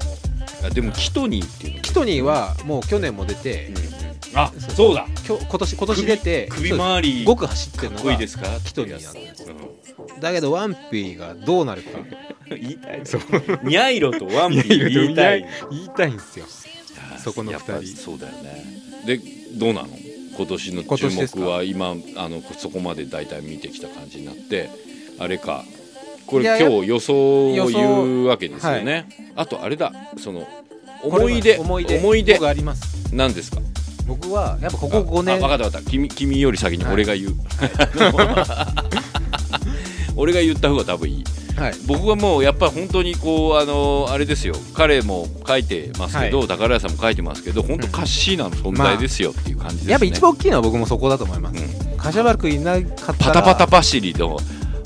[0.65, 1.83] あでもキトニーっていうの。
[1.83, 3.71] キトニーはもう去年も出て、
[4.35, 5.07] あそうだ。
[5.25, 8.45] きょ今年今年出て首そう周り5区走ってるのがこいいですか？
[8.65, 10.21] キトニーなんですうん。
[10.21, 11.91] だけどワンピーがどうなるか。
[12.49, 13.21] 言いたいそう
[13.65, 15.47] ニャイロとワンピー言いたい。
[15.71, 16.47] 言いたいんですよ。
[17.23, 17.73] そこの二人。
[17.73, 18.65] やっぱりそうだよね。
[19.07, 19.21] で
[19.55, 19.89] どうなの？
[20.37, 24.71] 今年の今注目は今あのそこまで大体見てきた感じになって
[25.19, 25.65] あれか。
[26.27, 27.81] これ今日予想を言
[28.25, 29.07] うわけですよね、
[29.37, 29.93] あとあれだ。
[30.17, 30.49] その
[31.03, 31.59] 思い出。
[31.59, 32.35] 思い出思い出。
[32.35, 33.13] 僕あります。
[33.13, 33.61] 何ですか？
[34.07, 35.37] 僕はやっぱここ5年。
[35.37, 35.91] あ分かった分かった。
[35.91, 37.35] 君君より先に俺が言う、
[40.17, 41.25] 俺が言った方が多分いい。
[41.57, 41.75] はい。
[41.87, 44.55] 僕はもうやっぱり本当にこうあのあれですよ。
[44.75, 51.97] 彼も書いてますけど、は宝屋さんも書いてますけど本当カッシーナの存在ですよっていう感じですね、やっぱ一番大きいのは僕もそこだと思います、うん。
[51.97, 53.15] 柏原君いなかったら。
[53.15, 54.39] パタパタ走りの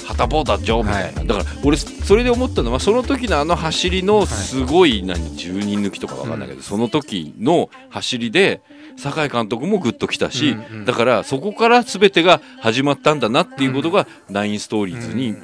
[0.04, 1.26] 旗ボーダージョーみたいな、はい。
[1.26, 6.62] だから俺それで思ったのはその時のあの走りのすごい何10人抜きとかわかんないけど、うん。
[6.62, 8.62] その時の走りで
[8.96, 10.84] 酒井監督もグッときたし、うんうん。
[10.84, 15.36] だからそこから全てが始まったんだなっていうことがナインストーリーズに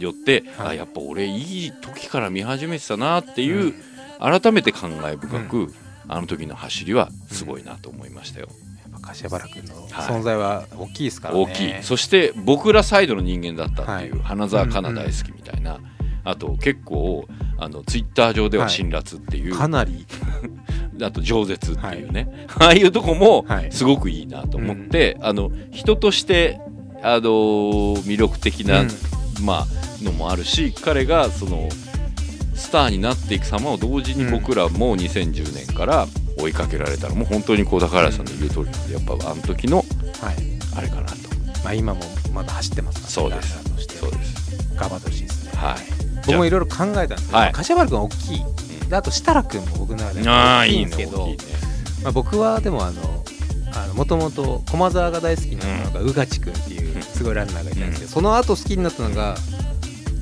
[0.00, 0.68] よって、はい。
[0.68, 3.74] あやっぱ俺いい時から見始めてたなっていう、
[4.18, 5.74] 改めて感慨深く、
[6.08, 8.48] あの時の走りはすごいなと思いましたよ。
[9.02, 9.90] 柏原君のはい。
[9.90, 11.82] 存在は大きいですからね、大きい。
[11.82, 14.22] そして僕らサイドの人間だったっていう、はい。
[14.22, 15.78] 花澤香菜大好きみたいな、
[16.24, 17.28] あと結構
[17.58, 20.06] あのツイッター上では辛辣っていう、かなり
[21.02, 23.72] あと饒舌っていうね、ああいうとこもはい。
[23.72, 26.60] すごくいいなと思って、あの人として
[27.02, 28.88] あの魅力的な、うん。
[29.42, 29.66] まあ
[30.02, 31.68] のもあるし彼がその
[32.54, 36.06] スターになっていく様を同時に僕らも2010年から
[36.38, 39.86] 追いかけられたのも本当にこう宝屋さんの言う通りなんでやっぱあの時のはい。
[40.76, 41.16] あれかなと。
[41.64, 42.00] まあ、今も
[42.32, 43.98] まだ走ってますからそうです。
[43.98, 44.74] そうです。
[44.76, 45.76] 頑張ってほしいですねはい。
[46.26, 47.52] 僕もいろいろ考えたんですけど、はい。
[47.52, 48.44] 柏原君は大きい、
[48.88, 51.36] であと設楽君も僕の中で大きあいんですけどね
[52.02, 53.16] まあ、僕はでもあの
[53.94, 59.36] もともと駒澤が大好きなのが宇賀地君っていうすごいランナーがいたんですけど、その後好きになったのが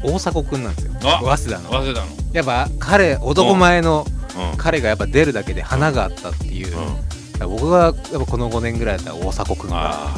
[0.03, 0.93] 大迫君なんですよ。
[1.05, 1.71] あ早稲田の。
[1.71, 2.07] 早稲田の。
[2.33, 4.57] やっぱ彼男前のうん。
[4.57, 7.49] 彼がやっぱ出るだけで花があったっていう、うん。
[7.49, 10.17] 僕はやっぱこの5年ぐらいだったら大迫君があ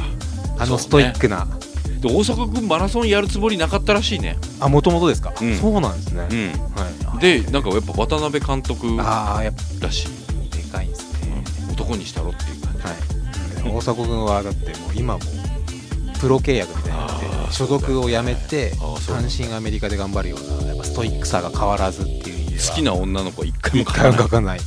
[0.58, 1.65] あのストイックな、ー
[2.06, 5.56] で大阪君マラソンやるつもりなかったらしいね、あもともとですか、うん。
[5.56, 10.08] そうなんですね、うん、はい、でなんかやっぱ渡辺監督ああやっらしい、
[10.50, 11.72] ぱでかいんですね、うん。
[11.72, 15.20] 男にしたろっていう感じ、はい、大迫君はだってもう今も
[16.20, 18.72] プロ契約みたいになってあー所属を辞めて
[19.06, 24.60] 単身アメリカで頑張るようなやっぱストイックさが変わらずっていう好きな女の子は一回も書かない。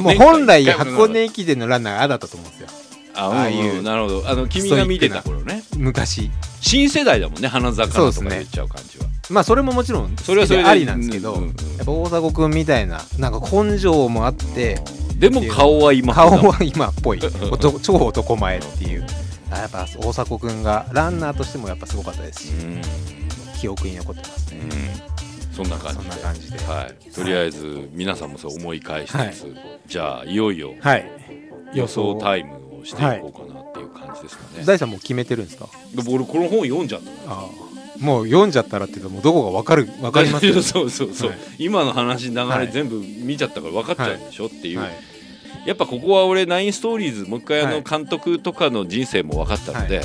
[0.00, 2.83] もう本来箱根駅伝のランナーがあだったと思うんですよ
[3.14, 4.28] あああいううんなるほど。
[4.28, 5.62] あの君が見てた頃ね。
[5.76, 6.30] 昔。
[6.60, 9.06] 新世代だもんね花坂とか言っちゃう感じは。
[9.30, 14.80] まあそれももちろんそれはそれでありなんですけど、うんうんうんやっぱ大迫君みたいななんか根性もあって
[15.18, 17.20] でも顔は今顔は今っぽい。
[17.50, 19.06] 男超男前っていう。
[19.50, 22.82] あやっぱ大迫君がランナーとしてもやっぱすごかったですしうん。
[23.60, 24.60] 記憶に残ってますね。
[24.60, 25.54] うん。
[25.54, 26.22] そんな感じで。
[26.22, 26.58] 感じで。
[26.66, 29.34] はい、とりあえず皆さんもそう思い返しつつ、はい。
[29.86, 31.06] じゃあいよいよはい。
[31.74, 33.20] 予想タイムをしてい。
[33.20, 35.68] こうかなっていう感じですかね、大さんもう決めてるんですか？
[35.94, 41.38] でも俺この本読んじゃったもう読んじゃったらっていうともうどこが分かる分かりますよ、 そうそうそう、はい。
[41.58, 42.66] 今の話流はい。
[42.66, 44.90] れ全部見ちゃったから分かっちゃうでしょっていう、はい。
[45.66, 47.82] やっぱここは俺ナインストーリーズもう一回あのはい。
[47.88, 50.02] 監督とかの人生も分かったので、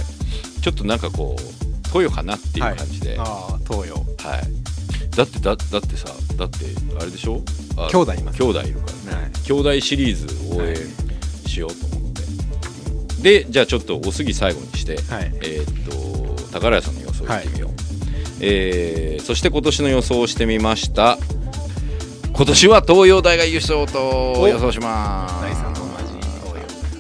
[0.62, 3.18] ちょっとなんかこうトヨかなっていう感じで、はい。
[3.20, 3.24] あ
[3.56, 4.06] あ東洋。
[5.18, 6.08] だってだだってさ
[6.38, 6.58] だって
[7.02, 7.42] あれでしょ？
[7.76, 8.38] あ兄弟います。
[8.42, 9.32] 兄弟いるからね、はい。
[9.46, 10.76] 兄弟シリーズを応援
[11.48, 11.99] しようと思って、
[13.22, 15.32] でじゃあちょっとおすぎ最後にして、はい。
[15.42, 17.72] えーっと宝屋さんの予想してみよう、
[18.42, 21.18] えーそして今年の予想をしてみました。
[22.34, 25.60] 今年は東洋大が優勝と予想します。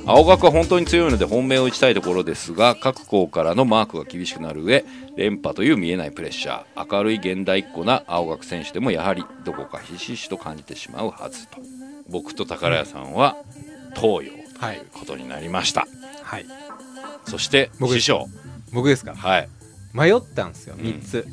[0.05, 4.83] 青学は本当に強いので本命を打ちたいところですが各校からのマークが厳しくなる上
[5.15, 6.91] 連覇という見えないプレッシャー。
[6.91, 11.59] 明るい現代っ子な青学選手でもやはりどこかひしひしと感じてしまうはずと。
[12.09, 13.37] 僕と宝屋さんは
[13.95, 15.98] 東洋とはいいうことになりました、はい
[17.25, 18.27] そして僕師匠。
[18.73, 19.13] 僕ですか？
[19.15, 19.49] はい、
[19.93, 20.85] 迷ったんですようん。
[20.85, 21.25] 3つ、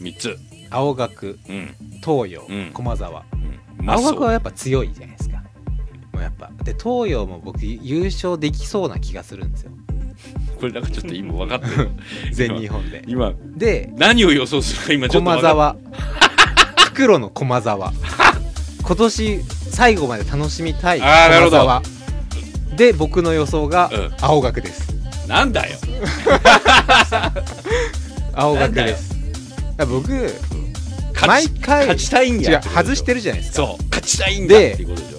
[0.00, 0.36] うん、3つ。
[0.70, 1.74] 青学うん。
[2.04, 2.70] 東洋、うん。
[2.72, 3.24] 駒沢。
[3.32, 3.36] う
[3.82, 3.84] ん。
[3.84, 5.36] まあ青学そうはやっぱ強いじゃないですか。
[6.12, 6.50] もうやっぱ。
[6.62, 9.72] で東洋も僕優勝できそうな気がするんですよ。
[10.60, 11.90] これなんかちょっと今分かってる。
[12.32, 13.02] 全日本で。
[13.06, 15.76] 今で何を予想するか今ちょっと駒分かっ沢。
[16.86, 17.92] 袋の駒沢。
[18.82, 21.58] 今年最後まで楽しみたいあーなるほど。
[21.58, 21.82] 駒沢
[22.78, 24.14] で僕の予想がうん。
[24.20, 24.94] 青学です、
[25.26, 25.76] なんだよ。
[28.34, 29.14] 青学です。
[29.14, 29.16] い
[29.76, 30.30] や僕勝
[31.14, 33.66] ち毎回勝ちたいん違うや外してるじゃないですか。
[33.66, 35.18] そう勝ちたいんだっていうことでしょ。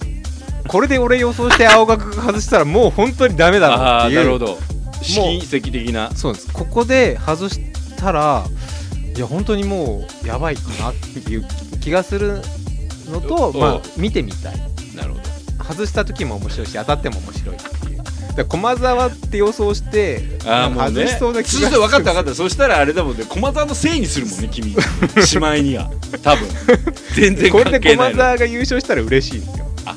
[0.70, 4.20] これで俺予想して青学が外したらもう本当にダメだなああっていう。
[4.20, 4.58] なるほど。
[5.02, 6.12] 試金石的な。
[6.16, 6.48] そうです。
[6.54, 7.60] ここで外し
[7.98, 8.46] たら
[9.16, 11.46] いや本当にもうやばいかなっていう
[11.82, 12.42] 気がする
[13.10, 14.69] のと、うんまあ、見てみたい
[15.70, 18.00] 外した時も面白いし当たっても面白いっていう。
[18.36, 21.06] だ駒沢って予想してああもうね。
[21.06, 21.82] 外しそうな気がする。
[21.82, 22.36] 分かった分かった。
[22.36, 23.26] そしたらあれだもんね。
[23.28, 24.76] 駒沢のせいにするもんね君。
[25.26, 25.90] しまいには。
[26.24, 26.48] 多分。
[27.16, 28.12] 全然これで関係ないの。
[28.12, 29.66] 駒沢が優勝したら嬉しいんですよ。
[29.86, 29.96] あ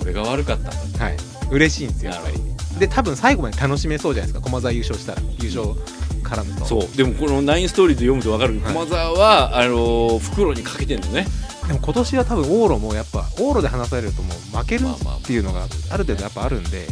[0.00, 1.04] 俺が悪かったんだ。
[1.04, 1.16] はい。
[1.50, 2.40] 嬉しいんですよやっぱり。
[2.78, 5.22] で多分最後まで楽しめそうじゃないですか駒沢優勝したら。
[5.40, 5.74] 優勝
[6.22, 6.64] 絡むと。
[6.64, 6.96] そう。
[6.96, 8.74] でもこの「ナインストーリーズ」読むと分かるけど、はい。
[8.74, 11.26] 駒沢はあのー袋にかけてんのね
[11.66, 16.86] でも今年は多分往路もやっぱ往路で話されるともう負けるっていうのがある程度やっぱあるんで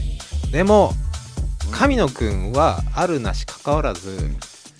[0.52, 0.92] でも
[1.70, 4.18] 神野くんはあるなし関わらず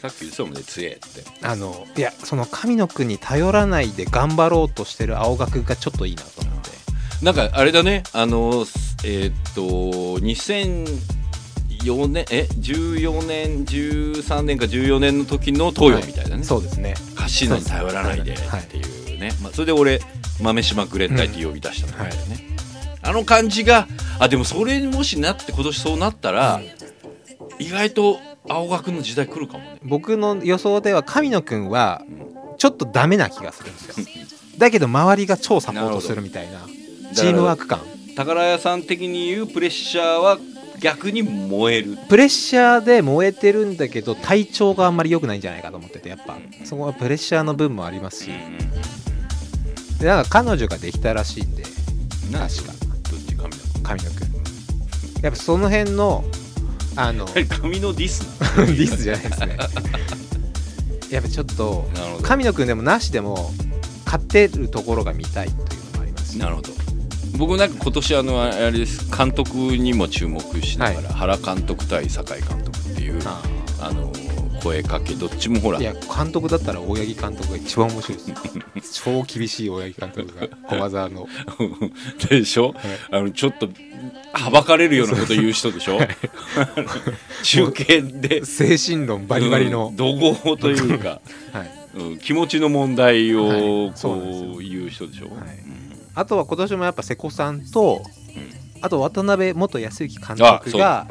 [0.01, 1.47] さっき言ってたもんね強えって。
[1.47, 6.70] あのいやその神野くんに頼らないで頑張ろうとしてる青学がちょっといいなと思って。
[7.22, 8.64] なんかあれだねあの
[9.05, 9.61] えーっと
[10.20, 16.95] 2004年え14年13年か14年の時の東洋みたいなね、そうですね。
[17.14, 20.00] カシノに頼らないではいっていうね、まあ、それで俺
[20.40, 22.56] 豆島グレン隊って呼び出したんだよね、
[23.02, 23.86] あの感じが
[24.18, 26.60] あでもそれにもしなって今年そうなったら、
[27.58, 28.18] 意外と
[28.48, 29.78] 青学の時代来るかもね。
[29.82, 32.02] 僕の予想では神野くんは
[32.58, 34.06] ちょっとダメな気がするんですよ。
[34.58, 36.66] だけど周りが超サポートするみたいな
[37.14, 37.80] チームワーク感。
[38.16, 40.38] 宝屋さん的に言うプレッシャーは
[40.80, 41.98] 逆に燃える。
[42.08, 46.38] プレッシャーで燃えてるんだけど体調があんまり良くないんじゃないかと思っててやっぱ。
[46.64, 48.30] そこはプレッシャーの分もありますし。
[50.00, 51.62] でなんか彼女ができたらしいんで
[52.30, 52.72] な確か。
[53.10, 53.60] どっち髪の？
[53.82, 56.24] 神野くんやっぱその辺の
[56.96, 59.56] あの デ髪のディスな ィスじゃないですね。
[61.10, 61.90] やっぱちょっと
[62.22, 63.52] 神野くんでもなしでも
[64.06, 66.38] 勝ってるところが見たいというのもありますし。
[66.38, 66.70] なるほど
[67.36, 69.08] 僕なんか今年あのあれです。
[69.16, 73.42] 監督にも注目しながら、原監督対酒井監督っていうあ
[73.80, 74.12] あの
[74.62, 75.78] 声かけどっちもほら。
[75.80, 81.26] いや監督だったら大八木監督が一番面白いです 超厳しい大八木監督が駒沢の。
[82.28, 82.74] でしょ、
[83.10, 83.68] あのちょっと
[84.32, 85.98] はばかれるようなこと言う人でしょ？
[87.42, 88.44] 中継で。
[88.44, 89.88] 精神論バリバリの。
[89.88, 91.20] うん、怒号というか、
[91.52, 91.70] はい。
[91.94, 95.34] うん、気持ちの問題はをこう言う人でしょ、はい。
[95.64, 98.02] うんあとは今年もやっぱ瀬古さんと、
[98.36, 98.82] うん。
[98.82, 101.06] あと渡辺元康之監あ督が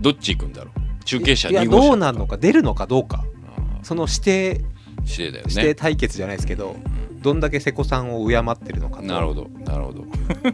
[0.00, 0.70] どっち行くんだろ
[1.00, 1.04] う？
[1.04, 1.88] 中継車いや2号車。
[1.88, 3.24] どうなんのか出るのかどうか。
[3.46, 4.64] あその指定ー
[5.04, 6.74] 指定だよ指定ね対決じゃないですけど、
[7.22, 9.02] どんだけ瀬古さんを敬ってるのかと。
[9.02, 10.04] なるほどなるほど。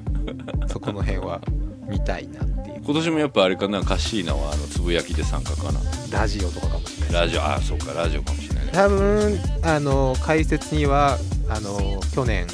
[0.68, 1.41] そこの辺は
[1.89, 2.83] 見たいなっていう。
[2.85, 3.83] 今年もやっぱあれかな？
[3.83, 5.80] カッシーナはあのつぶやきで参加かな。
[6.11, 7.14] ラジオとかかもしれない。
[7.22, 8.72] ラジオああそうかラジオかもしれないね。
[8.72, 11.16] 多分あの解説には
[11.49, 12.47] あの去年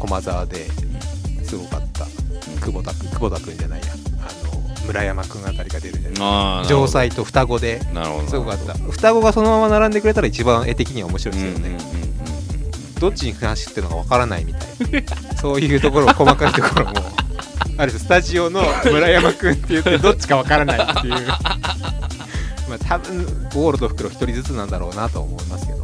[0.00, 0.66] 駒沢で
[1.44, 2.06] すごかった。
[2.64, 3.86] 久保田君久保田君じゃないや。
[4.20, 6.64] あの村山君あたりが出るんじゃない。
[6.66, 8.28] 城西と双子でなるほど。
[8.28, 8.74] すごかった。
[8.74, 12.10] 双子がそのまま並んでくれたら一番絵的には面白いですよね、うんうんうんうん
[13.00, 14.66] どっちに話してるのかわからないみたい
[15.36, 16.92] そういうところ細かいところも
[17.78, 21.14] あるスタジオの村山君って言ってどっちかわからないっていう。
[22.68, 23.24] まあ多分
[23.54, 25.79] ゴールド袋一人ずつなんだろうなと思いますけど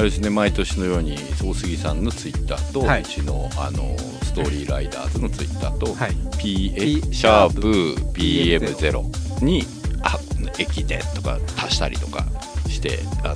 [0.00, 3.02] あれですね毎年のように大杉さんのツイッターと、はい。
[3.02, 6.12] うちのあのストーリーライダーズのツイッターと、はい。
[6.38, 9.62] P P シャープ PM0 に
[10.02, 10.18] あ
[10.58, 12.24] 駅伝とか足したりとか
[12.66, 13.34] してあの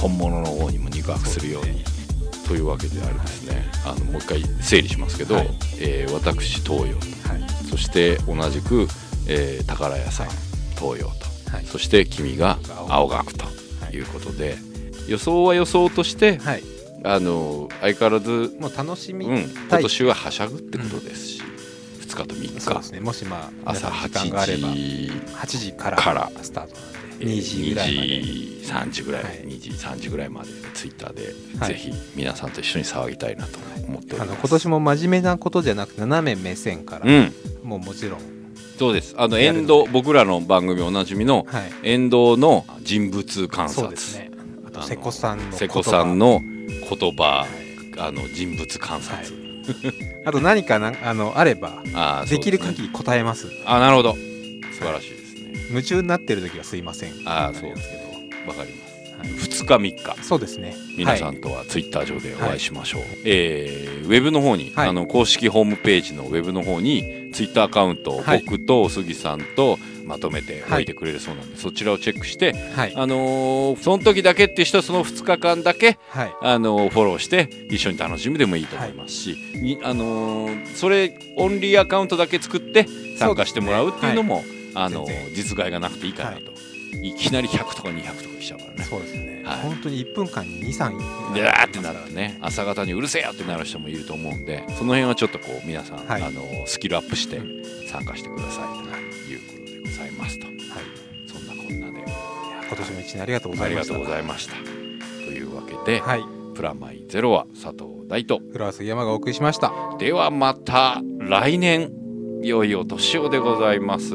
[0.00, 1.84] 本物の方にも肉薄するように
[2.48, 3.70] というわけであれですね。
[3.84, 5.50] あのもう一回整理しますけど、はい。
[5.80, 7.68] えー私東洋とはい。
[7.68, 8.88] そして同じく、
[9.28, 10.36] えー宝屋さん、はい。
[10.80, 11.66] 東洋とはい。
[11.66, 12.58] そして君が
[12.88, 13.44] 青学と
[13.92, 14.56] いうことで、
[15.08, 16.62] 予想は予想として、はい。
[17.04, 19.38] あの相変わらず、もう楽しみうん、
[19.68, 21.42] 今年ははしゃぐってことですし、
[22.00, 22.60] 2日と3日。
[22.60, 23.00] そうですね。
[23.00, 28.08] もしまあ朝皆さん時間があれば8時8時からからスタートなんでえー2時ぐらいまで。
[28.08, 29.32] 2時3時ぐらい、はい。
[29.46, 31.68] 2時3時ぐらいまでツイッターで、はい。
[31.68, 34.22] ぜひ皆さんと一緒に騒ぎたいなと思っております。
[34.22, 37.32] あの今年も真面目なことじゃなくて斜め目線から、うん。
[37.62, 38.20] もうもちろん。
[38.78, 39.14] そうです。
[39.16, 41.72] あのやるので沿道僕らの番組おなじみのはい。
[41.84, 43.82] 沿道の人物観察。
[43.82, 44.30] そうですね。
[44.32, 44.35] あ
[44.76, 45.56] と瀬古さんの言葉。
[45.58, 46.42] 瀬古さんの
[46.98, 47.46] 言葉
[47.98, 49.32] あの人物観察、
[50.24, 51.82] あと何かなあのあれば
[52.28, 53.50] できる限り答えます。
[53.64, 54.14] あなるほど。
[54.14, 55.52] 素晴らしいですね。
[55.70, 57.12] 夢中になってる時はすいません。
[57.26, 58.50] ああそうですけど。
[58.50, 58.80] わかります。
[58.80, 58.85] はい
[59.22, 60.22] 2日3日。
[60.22, 60.74] そうですね。
[60.96, 64.88] 皆さはいんとはツイッター上でお会いしましょう、えーウェブの方に、はい。
[64.88, 68.42] あの公式ホームページのウェブの方にツイッターアカウントをはい。
[68.44, 70.84] 僕と杉さんとまとめておい。
[70.84, 72.92] てくれるそうなんで、そちらをチェックして、はい。
[72.94, 76.34] あのーその時だけっていう人はその2日間だけ、はい。
[76.40, 82.86] あのーフォローして一緒に楽しむでもいいと思いますし、にあのーそれオンリーアカウントだけ作って
[83.18, 84.44] 参加してもらうっていうのも、
[84.74, 86.52] あの実害がなくていいかなと、
[87.02, 88.84] い、きなり100とか200とか来ちゃうからね。
[88.84, 89.60] そうですね、はい。
[89.60, 96.22] 本当に1分間に23でわーってなってね朝方にうるせえよってなる人もいると思うんでその辺はちょっとこう皆さん、はい。
[96.22, 97.40] あのスキルアップして
[97.88, 100.46] 参加してくださいということでございますと。
[100.46, 100.56] はい。
[101.26, 102.04] そんなこんなで。
[102.68, 103.96] 今年も一年ありがとうごありがとざい。
[103.96, 104.54] ましたうございました。
[105.24, 106.24] というわけで、はい。
[106.54, 108.40] プラマイゼロは佐藤大と。
[108.52, 109.72] フロア杉山がお送りしました。
[109.98, 111.92] ではまた来年
[112.42, 114.14] 良いお年をでございます。